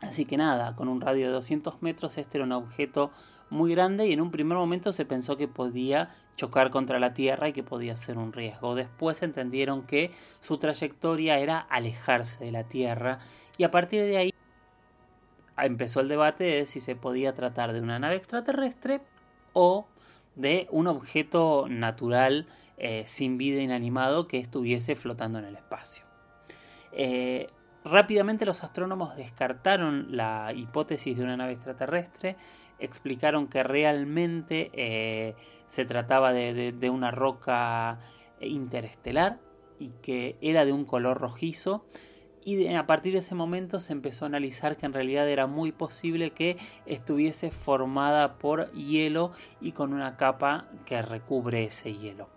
así 0.00 0.24
que 0.24 0.36
nada, 0.36 0.74
con 0.76 0.88
un 0.88 1.00
radio 1.00 1.26
de 1.26 1.32
200 1.32 1.82
metros 1.82 2.18
este 2.18 2.38
era 2.38 2.44
un 2.44 2.52
objeto 2.52 3.10
muy 3.50 3.72
grande 3.72 4.06
y 4.06 4.12
en 4.12 4.20
un 4.20 4.30
primer 4.30 4.58
momento 4.58 4.92
se 4.92 5.04
pensó 5.04 5.36
que 5.36 5.48
podía 5.48 6.10
chocar 6.36 6.70
contra 6.70 6.98
la 6.98 7.14
Tierra 7.14 7.48
y 7.48 7.52
que 7.52 7.62
podía 7.62 7.96
ser 7.96 8.18
un 8.18 8.32
riesgo. 8.32 8.74
Después 8.74 9.22
entendieron 9.22 9.82
que 9.82 10.12
su 10.40 10.58
trayectoria 10.58 11.38
era 11.38 11.58
alejarse 11.58 12.44
de 12.44 12.52
la 12.52 12.64
Tierra 12.64 13.18
y 13.56 13.64
a 13.64 13.70
partir 13.70 14.02
de 14.02 14.16
ahí 14.18 14.34
empezó 15.66 16.00
el 16.00 16.08
debate 16.08 16.44
de 16.44 16.66
si 16.66 16.80
se 16.80 16.96
podía 16.96 17.34
tratar 17.34 17.72
de 17.72 17.80
una 17.80 17.98
nave 17.98 18.16
extraterrestre 18.16 19.00
o 19.52 19.86
de 20.36 20.68
un 20.70 20.86
objeto 20.86 21.66
natural 21.68 22.46
eh, 22.76 23.02
sin 23.06 23.38
vida 23.38 23.60
inanimado 23.60 24.28
que 24.28 24.38
estuviese 24.38 24.94
flotando 24.94 25.38
en 25.40 25.46
el 25.46 25.56
espacio. 25.56 26.04
Eh, 26.92 27.48
rápidamente 27.84 28.46
los 28.46 28.62
astrónomos 28.62 29.16
descartaron 29.16 30.16
la 30.16 30.52
hipótesis 30.54 31.16
de 31.16 31.24
una 31.24 31.36
nave 31.36 31.52
extraterrestre, 31.52 32.36
explicaron 32.78 33.48
que 33.48 33.64
realmente 33.64 34.70
eh, 34.74 35.34
se 35.66 35.84
trataba 35.84 36.32
de 36.32 36.90
una 36.90 37.10
roca 37.10 37.98
interestelar 38.40 39.40
y 39.80 39.90
que 40.02 40.36
era 40.40 40.64
de 40.64 40.72
un 40.72 40.84
color 40.84 41.18
rojizo 41.18 41.84
y 42.56 42.74
a 42.74 42.86
partir 42.86 43.12
de 43.12 43.18
ese 43.18 43.34
momento 43.34 43.80
se 43.80 43.92
empezó 43.92 44.24
a 44.24 44.28
analizar 44.28 44.76
que 44.76 44.86
en 44.86 44.92
realidad 44.92 45.28
era 45.28 45.46
muy 45.46 45.72
posible 45.72 46.30
que 46.30 46.56
estuviese 46.86 47.50
formada 47.50 48.38
por 48.38 48.72
hielo 48.72 49.32
y 49.60 49.72
con 49.72 49.92
una 49.92 50.16
capa 50.16 50.66
que 50.86 51.02
recubre 51.02 51.64
ese 51.64 51.94
hielo. 51.94 52.28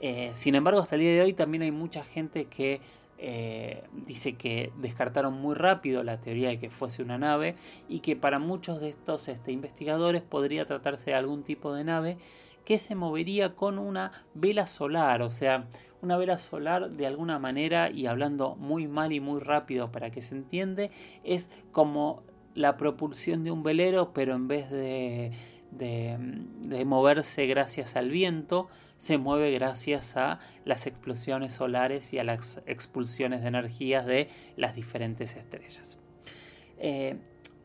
Eh, 0.00 0.30
sin 0.32 0.54
embargo, 0.54 0.80
hasta 0.80 0.94
el 0.94 1.02
día 1.02 1.12
de 1.12 1.22
hoy 1.22 1.32
también 1.32 1.62
hay 1.62 1.72
mucha 1.72 2.04
gente 2.04 2.46
que 2.46 2.80
eh, 3.20 3.82
dice 3.92 4.34
que 4.34 4.72
descartaron 4.76 5.34
muy 5.34 5.56
rápido 5.56 6.04
la 6.04 6.20
teoría 6.20 6.50
de 6.50 6.60
que 6.60 6.70
fuese 6.70 7.02
una 7.02 7.18
nave 7.18 7.56
y 7.88 7.98
que 7.98 8.14
para 8.14 8.38
muchos 8.38 8.80
de 8.80 8.90
estos 8.90 9.28
este, 9.28 9.50
investigadores 9.50 10.22
podría 10.22 10.64
tratarse 10.66 11.10
de 11.10 11.16
algún 11.16 11.42
tipo 11.42 11.74
de 11.74 11.82
nave 11.82 12.16
que 12.64 12.78
se 12.78 12.94
movería 12.94 13.56
con 13.56 13.78
una 13.78 14.12
vela 14.34 14.66
solar, 14.66 15.22
o 15.22 15.30
sea, 15.30 15.66
una 16.02 16.16
vela 16.16 16.38
solar 16.38 16.90
de 16.90 17.06
alguna 17.06 17.38
manera 17.38 17.90
y 17.90 18.06
hablando 18.06 18.56
muy 18.56 18.86
mal 18.86 19.12
y 19.12 19.20
muy 19.20 19.40
rápido 19.40 19.90
para 19.90 20.10
que 20.10 20.22
se 20.22 20.34
entiende, 20.34 20.90
es 21.24 21.50
como 21.72 22.22
la 22.54 22.76
propulsión 22.76 23.44
de 23.44 23.50
un 23.50 23.62
velero, 23.62 24.12
pero 24.12 24.34
en 24.34 24.48
vez 24.48 24.70
de, 24.70 25.32
de, 25.70 26.84
moverse 26.84 27.46
gracias 27.46 27.96
al 27.96 28.10
viento, 28.10 28.68
se 28.96 29.18
mueve 29.18 29.50
gracias 29.52 30.16
a 30.16 30.38
las 30.64 30.86
explosiones 30.86 31.54
solares 31.54 32.12
y 32.12 32.18
a 32.18 32.24
las 32.24 32.60
expulsiones 32.66 33.42
de 33.42 33.48
energías 33.48 34.06
de 34.06 34.28
las 34.56 34.74
diferentes 34.74 35.36
estrellas. 35.36 35.98
Eh, 36.78 37.16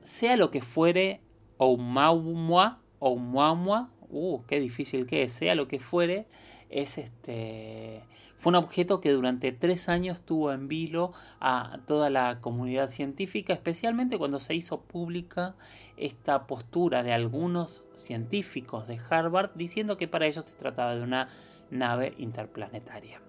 sea 0.01 0.37
lo 0.37 0.51
que 0.51 0.61
fuere, 0.61 1.21
Oumuamua, 1.57 2.81
Oumuamua, 2.99 3.91
uh, 4.09 4.43
qué 4.43 4.59
difícil 4.59 5.07
que 5.07 5.23
es, 5.23 5.31
sea 5.31 5.55
lo 5.55 5.67
que 5.67 5.79
fuere, 5.79 6.27
es 6.73 6.97
este 6.97 8.03
fue 8.37 8.49
un 8.49 8.55
objeto 8.55 8.99
que 8.99 9.11
durante 9.11 9.53
tres 9.53 9.87
años 9.87 10.19
tuvo 10.25 10.51
en 10.51 10.67
vilo 10.67 11.13
a 11.39 11.79
toda 11.85 12.09
la 12.09 12.41
comunidad 12.41 12.87
científica, 12.87 13.53
especialmente 13.53 14.17
cuando 14.17 14.41
se 14.41 14.53
hizo 14.53 14.81
pública 14.81 15.55
esta 15.95 16.45
postura 16.45 17.03
de 17.03 17.13
algunos 17.13 17.85
científicos 17.95 18.85
de 18.85 18.99
Harvard 19.09 19.51
diciendo 19.55 19.97
que 19.97 20.09
para 20.09 20.25
ellos 20.25 20.43
se 20.45 20.57
trataba 20.57 20.93
de 20.95 21.03
una 21.03 21.29
nave 21.69 22.15
interplanetaria. 22.17 23.21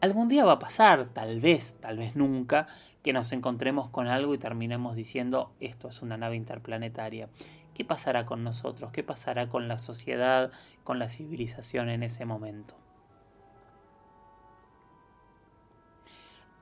Algún 0.00 0.28
día 0.28 0.44
va 0.44 0.52
a 0.52 0.58
pasar, 0.60 1.12
tal 1.12 1.40
vez, 1.40 1.78
tal 1.80 1.98
vez 1.98 2.14
nunca, 2.14 2.68
que 3.08 3.14
nos 3.14 3.32
encontremos 3.32 3.88
con 3.88 4.06
algo 4.06 4.34
y 4.34 4.38
terminemos 4.38 4.94
diciendo 4.94 5.54
esto 5.60 5.88
es 5.88 6.02
una 6.02 6.18
nave 6.18 6.36
interplanetaria. 6.36 7.30
¿Qué 7.72 7.82
pasará 7.82 8.26
con 8.26 8.44
nosotros? 8.44 8.92
¿Qué 8.92 9.02
pasará 9.02 9.48
con 9.48 9.66
la 9.66 9.78
sociedad, 9.78 10.52
con 10.84 10.98
la 10.98 11.08
civilización 11.08 11.88
en 11.88 12.02
ese 12.02 12.26
momento? 12.26 12.74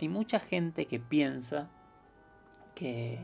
hay 0.01 0.09
mucha 0.09 0.39
gente 0.39 0.87
que 0.87 1.01
piensa 1.01 1.69
que 2.77 3.19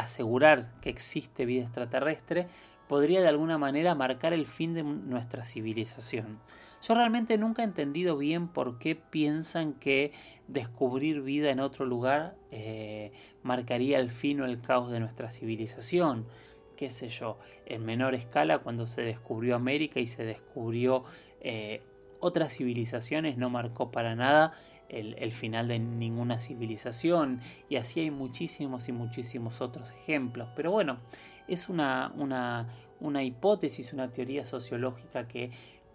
asegurar 0.00 0.72
que 0.80 0.90
existe 0.90 1.44
vida 1.44 1.62
extraterrestre 1.62 2.48
podría 2.88 3.20
de 3.20 3.28
alguna 3.28 3.56
manera 3.56 3.94
marcar 3.94 4.32
el 4.32 4.46
fin 4.46 4.74
de 4.74 4.82
nuestra 4.82 5.44
civilización. 5.44 6.40
Yo 6.82 6.94
realmente 6.94 7.36
nunca 7.38 7.62
he 7.62 7.64
entendido 7.64 8.16
bien 8.16 8.48
por 8.48 8.78
qué 8.78 8.96
piensan 8.96 9.74
que 9.74 10.12
descubrir 10.48 11.20
vida 11.20 11.50
en 11.50 11.60
otro 11.60 11.84
lugar 11.84 12.36
eh, 12.50 13.12
marcaría 13.42 13.98
el 13.98 14.10
fin 14.10 14.40
o 14.40 14.46
el 14.46 14.60
caos 14.60 14.90
de 14.90 14.98
nuestra 14.98 15.30
civilización. 15.30 16.26
Qué 16.76 16.88
sé 16.88 17.08
yo, 17.08 17.38
en 17.66 17.84
menor 17.84 18.14
escala 18.14 18.58
cuando 18.58 18.86
se 18.86 19.02
descubrió 19.02 19.54
América 19.54 20.00
y 20.00 20.06
se 20.06 20.24
descubrió 20.24 21.04
eh, 21.42 21.82
otras 22.18 22.56
civilizaciones 22.56 23.36
no 23.36 23.50
marcó 23.50 23.90
para 23.90 24.14
nada 24.14 24.52
el, 24.90 25.32
final 25.32 25.68
de 25.68 25.78
ninguna 25.78 26.38
civilización 26.38 27.40
y 27.68 27.76
así 27.76 28.00
hay 28.00 28.10
muchísimos 28.10 28.88
y 28.88 28.92
muchísimos 28.92 29.60
otros 29.60 29.90
ejemplos. 29.90 30.48
Pero 30.56 30.72
bueno, 30.72 30.98
es 31.48 31.68
una, 31.68 32.12
una, 32.16 32.68
una 33.00 33.22
hipótesis, 33.22 33.92
una 33.92 34.10
teoría 34.10 34.44
sociológica 34.44 35.26
que 35.28 35.50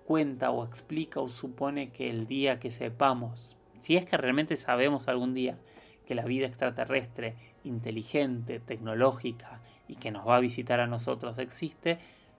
cuenta 0.06 0.52
o 0.52 0.66
explica 0.66 1.20
o 1.20 1.28
supone 1.28 1.92
que 1.92 2.10
el 2.10 2.28
día 2.28 2.60
que 2.60 2.72
sepamos, 2.72 3.56
si 3.80 3.96
es 3.96 4.06
que 4.06 4.18
realmente 4.18 4.56
sabemos 4.56 5.08
algún 5.08 5.34
día 5.34 5.58
que 6.06 6.16
la 6.16 6.26
vida 6.26 6.46
extraterrestre, 6.46 7.36
inteligente, 7.64 8.60
tecnológica 8.60 9.60
y 9.88 9.96
que 9.96 10.12
nos 10.12 10.28
va 10.28 10.38
a 10.38 10.40
visitar 10.40 10.80
a 10.80 10.88
nosotros 10.88 11.38
existe, 11.40 11.98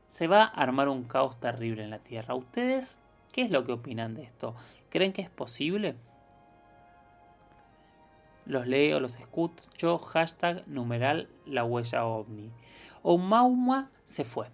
se 0.08 0.28
va 0.28 0.44
a 0.44 0.46
armar 0.46 0.88
un 0.88 1.04
caos 1.04 1.38
terrible 1.40 1.82
en 1.82 1.90
la 1.90 1.98
Tierra. 1.98 2.36
¿Ustedes 2.36 2.98
¿Qué 3.36 3.42
es 3.42 3.50
lo 3.50 3.64
que 3.64 3.72
opinan 3.72 4.14
de 4.14 4.22
esto? 4.22 4.54
¿Creen 4.88 5.12
que 5.12 5.20
es 5.20 5.28
posible? 5.28 5.94
Los 8.46 8.66
leo, 8.66 9.00
los 9.00 9.16
escucho, 9.16 9.98
hashtag 9.98 10.66
numeral 10.66 11.28
la 11.44 11.64
huella 11.64 12.04
ovni. 12.04 12.50
Oumuamua 13.02 13.90
se 14.04 14.24
fue. 14.24 14.46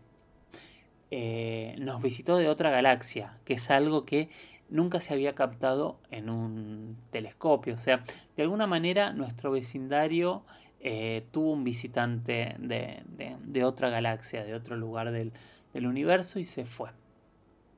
Eh, 1.10 1.76
nos 1.78 2.02
visitó 2.02 2.36
de 2.38 2.48
otra 2.48 2.70
galaxia, 2.70 3.38
que 3.44 3.54
es 3.54 3.70
algo 3.70 4.06
que 4.06 4.30
nunca 4.70 5.00
se 5.00 5.12
había 5.12 5.34
captado 5.34 5.98
en 6.10 6.30
un 6.30 6.96
telescopio. 7.10 7.74
O 7.74 7.78
sea, 7.78 8.02
de 8.36 8.42
alguna 8.42 8.66
manera 8.66 9.12
nuestro 9.12 9.50
vecindario 9.50 10.44
eh, 10.80 11.26
tuvo 11.30 11.52
un 11.52 11.64
visitante 11.64 12.56
de, 12.58 13.64
otra 13.64 13.90
galaxia, 13.90 14.42
de 14.42 14.54
otro 14.54 14.76
lugar 14.76 15.12
del, 15.12 15.32
universo 15.74 16.38
y 16.38 16.44
se 16.44 16.64
fue. 16.64 16.90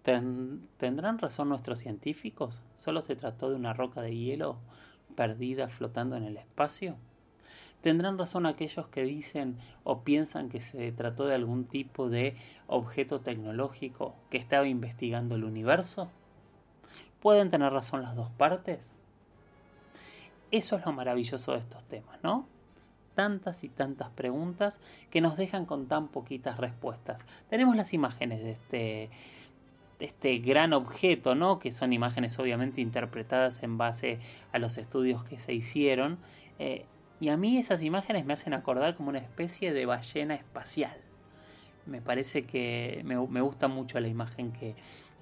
¿Tendrán 0.03 1.19
razón 1.19 1.49
nuestros 1.49 1.79
científicos? 1.79 2.63
¿Solo 2.77 3.03
se 3.03 3.17
trató 3.17 3.51
de 3.51 3.57
una 3.57 3.73
roca 3.73 4.01
de 4.01 4.15
hielo 4.15 4.59
perdida 5.15 5.69
flotando 5.69 6.17
en 6.17 6.25
el 6.25 6.37
espacio? 6.37 6.97
¿Tendrán 7.81 8.17
razón 8.17 8.47
aquellos 8.47 8.89
que 8.89 9.03
dicen 9.03 9.59
o 9.83 10.05
piensan 10.05 10.49
que 10.49 10.61
se 10.61 10.91
trató 10.93 11.27
de 11.27 11.35
algún 11.35 11.67
tipo 11.67 12.09
de 12.09 12.35
objeto 12.67 13.21
tecnológico 13.21 14.15
que 14.31 14.39
estaba 14.39 14.67
investigando 14.67 15.35
el 15.35 15.45
universo? 15.45 16.09
¿Pueden 17.21 17.51
tener 17.51 17.73
razón 17.73 18.03
las 18.03 18.17
dos 18.17 18.31
partes? 18.31 18.89
Eso 20.51 20.77
es 20.77 20.87
lo 20.87 20.93
maravilloso 20.93 21.53
de 21.53 21.59
estos 21.59 21.85
temas, 21.85 22.19
¿no? 22.23 22.47
Tantas 23.15 23.65
y 23.65 23.69
tantas 23.69 24.09
preguntas 24.11 24.81
que 25.11 25.21
nos 25.21 25.37
dejan 25.37 25.67
con 25.67 25.87
tan 25.87 26.09
poquitas 26.09 26.59
respuestas. 26.59 27.27
Tenemos 27.51 27.77
las 27.77 27.93
imágenes 27.93 28.43
de 28.43 28.51
este, 28.53 29.11
este 30.01 30.39
gran 30.39 30.73
objeto, 30.73 31.35
¿no? 31.35 31.59
Que 31.59 31.71
son 31.73 31.93
imágenes 31.93 32.39
obviamente 32.39 32.81
interpretadas 32.81 33.63
en 33.63 33.79
base 33.79 34.19
a 34.53 34.59
los 34.59 34.79
estudios 34.79 35.25
que 35.25 35.39
se 35.39 35.53
hicieron. 35.55 36.19
Eh, 36.59 36.87
y 37.21 37.29
a 37.29 37.37
mí 37.37 37.59
esas 37.59 37.83
imágenes 37.83 38.25
me 38.25 38.33
hacen 38.33 38.55
acordar 38.55 38.97
como 38.97 39.11
una 39.11 39.19
especie 39.19 39.73
de 39.73 39.87
ballena 39.87 40.35
espacial. 40.35 40.97
Me 41.87 42.01
parece 42.01 42.43
que 42.43 43.03
me, 43.05 43.17
gusta 43.17 43.69
mucho 43.69 44.01
la 44.01 44.09
imagen 44.09 44.53
que, 44.53 44.75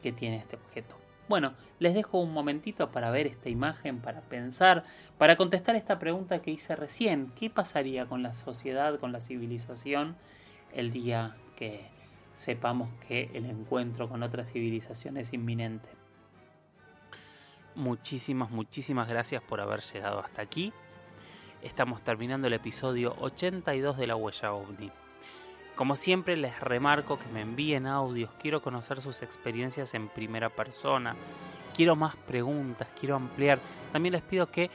que 0.03 0.13
tiene 0.13 0.37
este 0.37 0.57
objeto. 0.57 0.97
Bueno, 1.29 1.55
les 1.79 1.95
dejo 1.95 2.19
un 2.19 2.33
momentito 2.33 2.91
para 2.91 3.11
ver 3.11 3.27
esta 3.27 3.49
imagen, 3.49 4.01
para 4.01 4.21
pensar, 4.23 4.85
para 5.19 5.37
contestar 5.37 5.77
esta 5.77 5.99
pregunta 5.99 6.43
que 6.43 6.51
hice 6.51 6.77
recién. 6.77 7.33
¿Qué 7.37 7.51
pasaría 7.51 8.07
con 8.07 8.23
la 8.23 8.35
sociedad, 8.35 8.99
con 8.99 9.13
la 9.13 9.21
civilización 9.21 10.17
el 10.75 10.91
día 10.91 11.37
que 11.57 11.92
sepamos 12.35 12.89
que 13.07 13.31
el 13.35 13.47
encuentro 13.47 14.09
con 14.09 14.23
otra 14.23 14.45
civilización 14.45 15.17
es 15.17 15.33
inminente? 15.33 15.89
Muchísimas, 17.75 18.51
muchísimas 18.51 19.09
gracias 19.09 19.43
por 19.43 19.61
haber 19.61 19.81
llegado 19.81 20.21
hasta 20.21 20.43
aquí. 20.43 20.73
Estamos 21.63 22.03
terminando 22.03 22.49
el 22.49 22.53
episodio 22.53 23.15
82 23.21 23.97
de 23.97 24.07
la 24.07 24.17
huella 24.17 24.53
ovni. 24.53 24.91
Como 25.75 25.97
siempre 25.97 26.37
les 26.37 26.61
remarco 26.61 27.19
que 27.19 27.27
me 27.29 27.41
envíen 27.41 27.87
audios, 27.87 28.31
quiero 28.39 28.61
conocer 28.61 29.01
sus 29.01 29.23
experiencias 29.23 29.95
en 29.95 30.09
primera 30.09 30.51
persona, 30.51 31.17
quiero 31.75 31.97
más 31.97 32.15
preguntas, 32.15 32.89
quiero 32.99 33.17
ampliar. 33.17 33.59
También 33.91 34.13
les 34.13 34.23
pido 34.23 34.51
que 34.51 34.71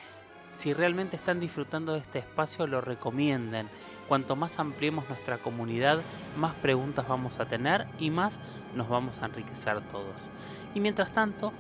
si 0.52 0.74
realmente 0.74 1.16
están 1.16 1.40
disfrutando 1.40 1.94
de 1.94 2.00
este 2.00 2.20
espacio 2.20 2.68
lo 2.68 2.82
recomienden. 2.82 3.70
Cuanto 4.08 4.36
más 4.36 4.60
ampliemos 4.60 5.08
nuestra 5.10 5.38
comunidad, 5.38 6.02
más 6.38 6.54
preguntas 6.56 7.08
vamos 7.08 7.40
a 7.40 7.46
tener 7.46 7.88
y 8.00 8.10
más 8.10 8.40
nos 8.76 8.90
vamos 8.90 9.20
a 9.20 9.26
enriquecer 9.26 9.82
todos. 9.90 10.30
Y 10.74 10.80
mientras 10.80 11.12
tanto, 11.12 11.54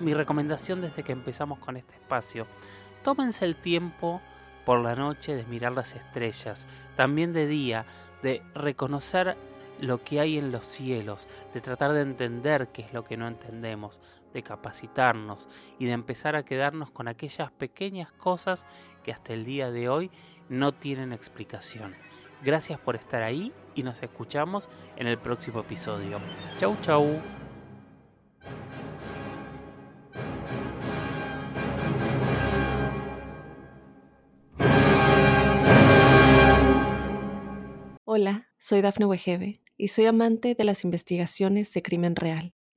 mi 0.00 0.14
recomendación 0.14 0.80
desde 0.80 1.02
que 1.02 1.12
empezamos 1.12 1.58
con 1.58 1.76
este 1.76 1.94
espacio, 1.94 2.46
tómense 3.02 3.44
el 3.44 3.56
tiempo 3.56 4.20
por 4.64 4.80
la 4.80 4.94
noche 4.94 5.34
de 5.34 5.44
mirar 5.44 5.72
las 5.72 5.94
estrellas, 5.94 6.66
también 6.96 7.32
de 7.32 7.46
día, 7.46 7.86
de 8.22 8.42
reconocer 8.54 9.36
lo 9.80 10.02
que 10.02 10.20
hay 10.20 10.38
en 10.38 10.52
los 10.52 10.66
cielos, 10.66 11.28
de 11.54 11.60
tratar 11.60 11.92
de 11.92 12.02
entender 12.02 12.68
qué 12.68 12.82
es 12.82 12.92
lo 12.92 13.04
que 13.04 13.16
no 13.16 13.26
entendemos, 13.26 13.98
de 14.32 14.42
capacitarnos 14.42 15.48
y 15.78 15.86
de 15.86 15.92
empezar 15.92 16.36
a 16.36 16.44
quedarnos 16.44 16.90
con 16.90 17.08
aquellas 17.08 17.50
pequeñas 17.52 18.12
cosas 18.12 18.64
que 19.02 19.12
hasta 19.12 19.32
el 19.32 19.44
día 19.44 19.70
de 19.70 19.88
hoy 19.88 20.10
no 20.48 20.72
tienen 20.72 21.12
explicación. 21.12 21.94
Gracias 22.42 22.80
por 22.80 22.96
estar 22.96 23.22
ahí 23.22 23.52
y 23.74 23.82
nos 23.82 24.02
escuchamos 24.02 24.68
en 24.96 25.06
el 25.06 25.18
próximo 25.18 25.60
episodio. 25.60 26.18
Chau 26.58 26.76
chau. 26.80 27.20
Hola, 38.04 38.48
soy 38.58 38.80
Dafne 38.80 39.06
Wegebe 39.06 39.62
y 39.76 39.88
soy 39.88 40.06
amante 40.06 40.56
de 40.56 40.64
las 40.64 40.84
investigaciones 40.84 41.72
de 41.72 41.82
crimen 41.82 42.16
real. 42.16 42.54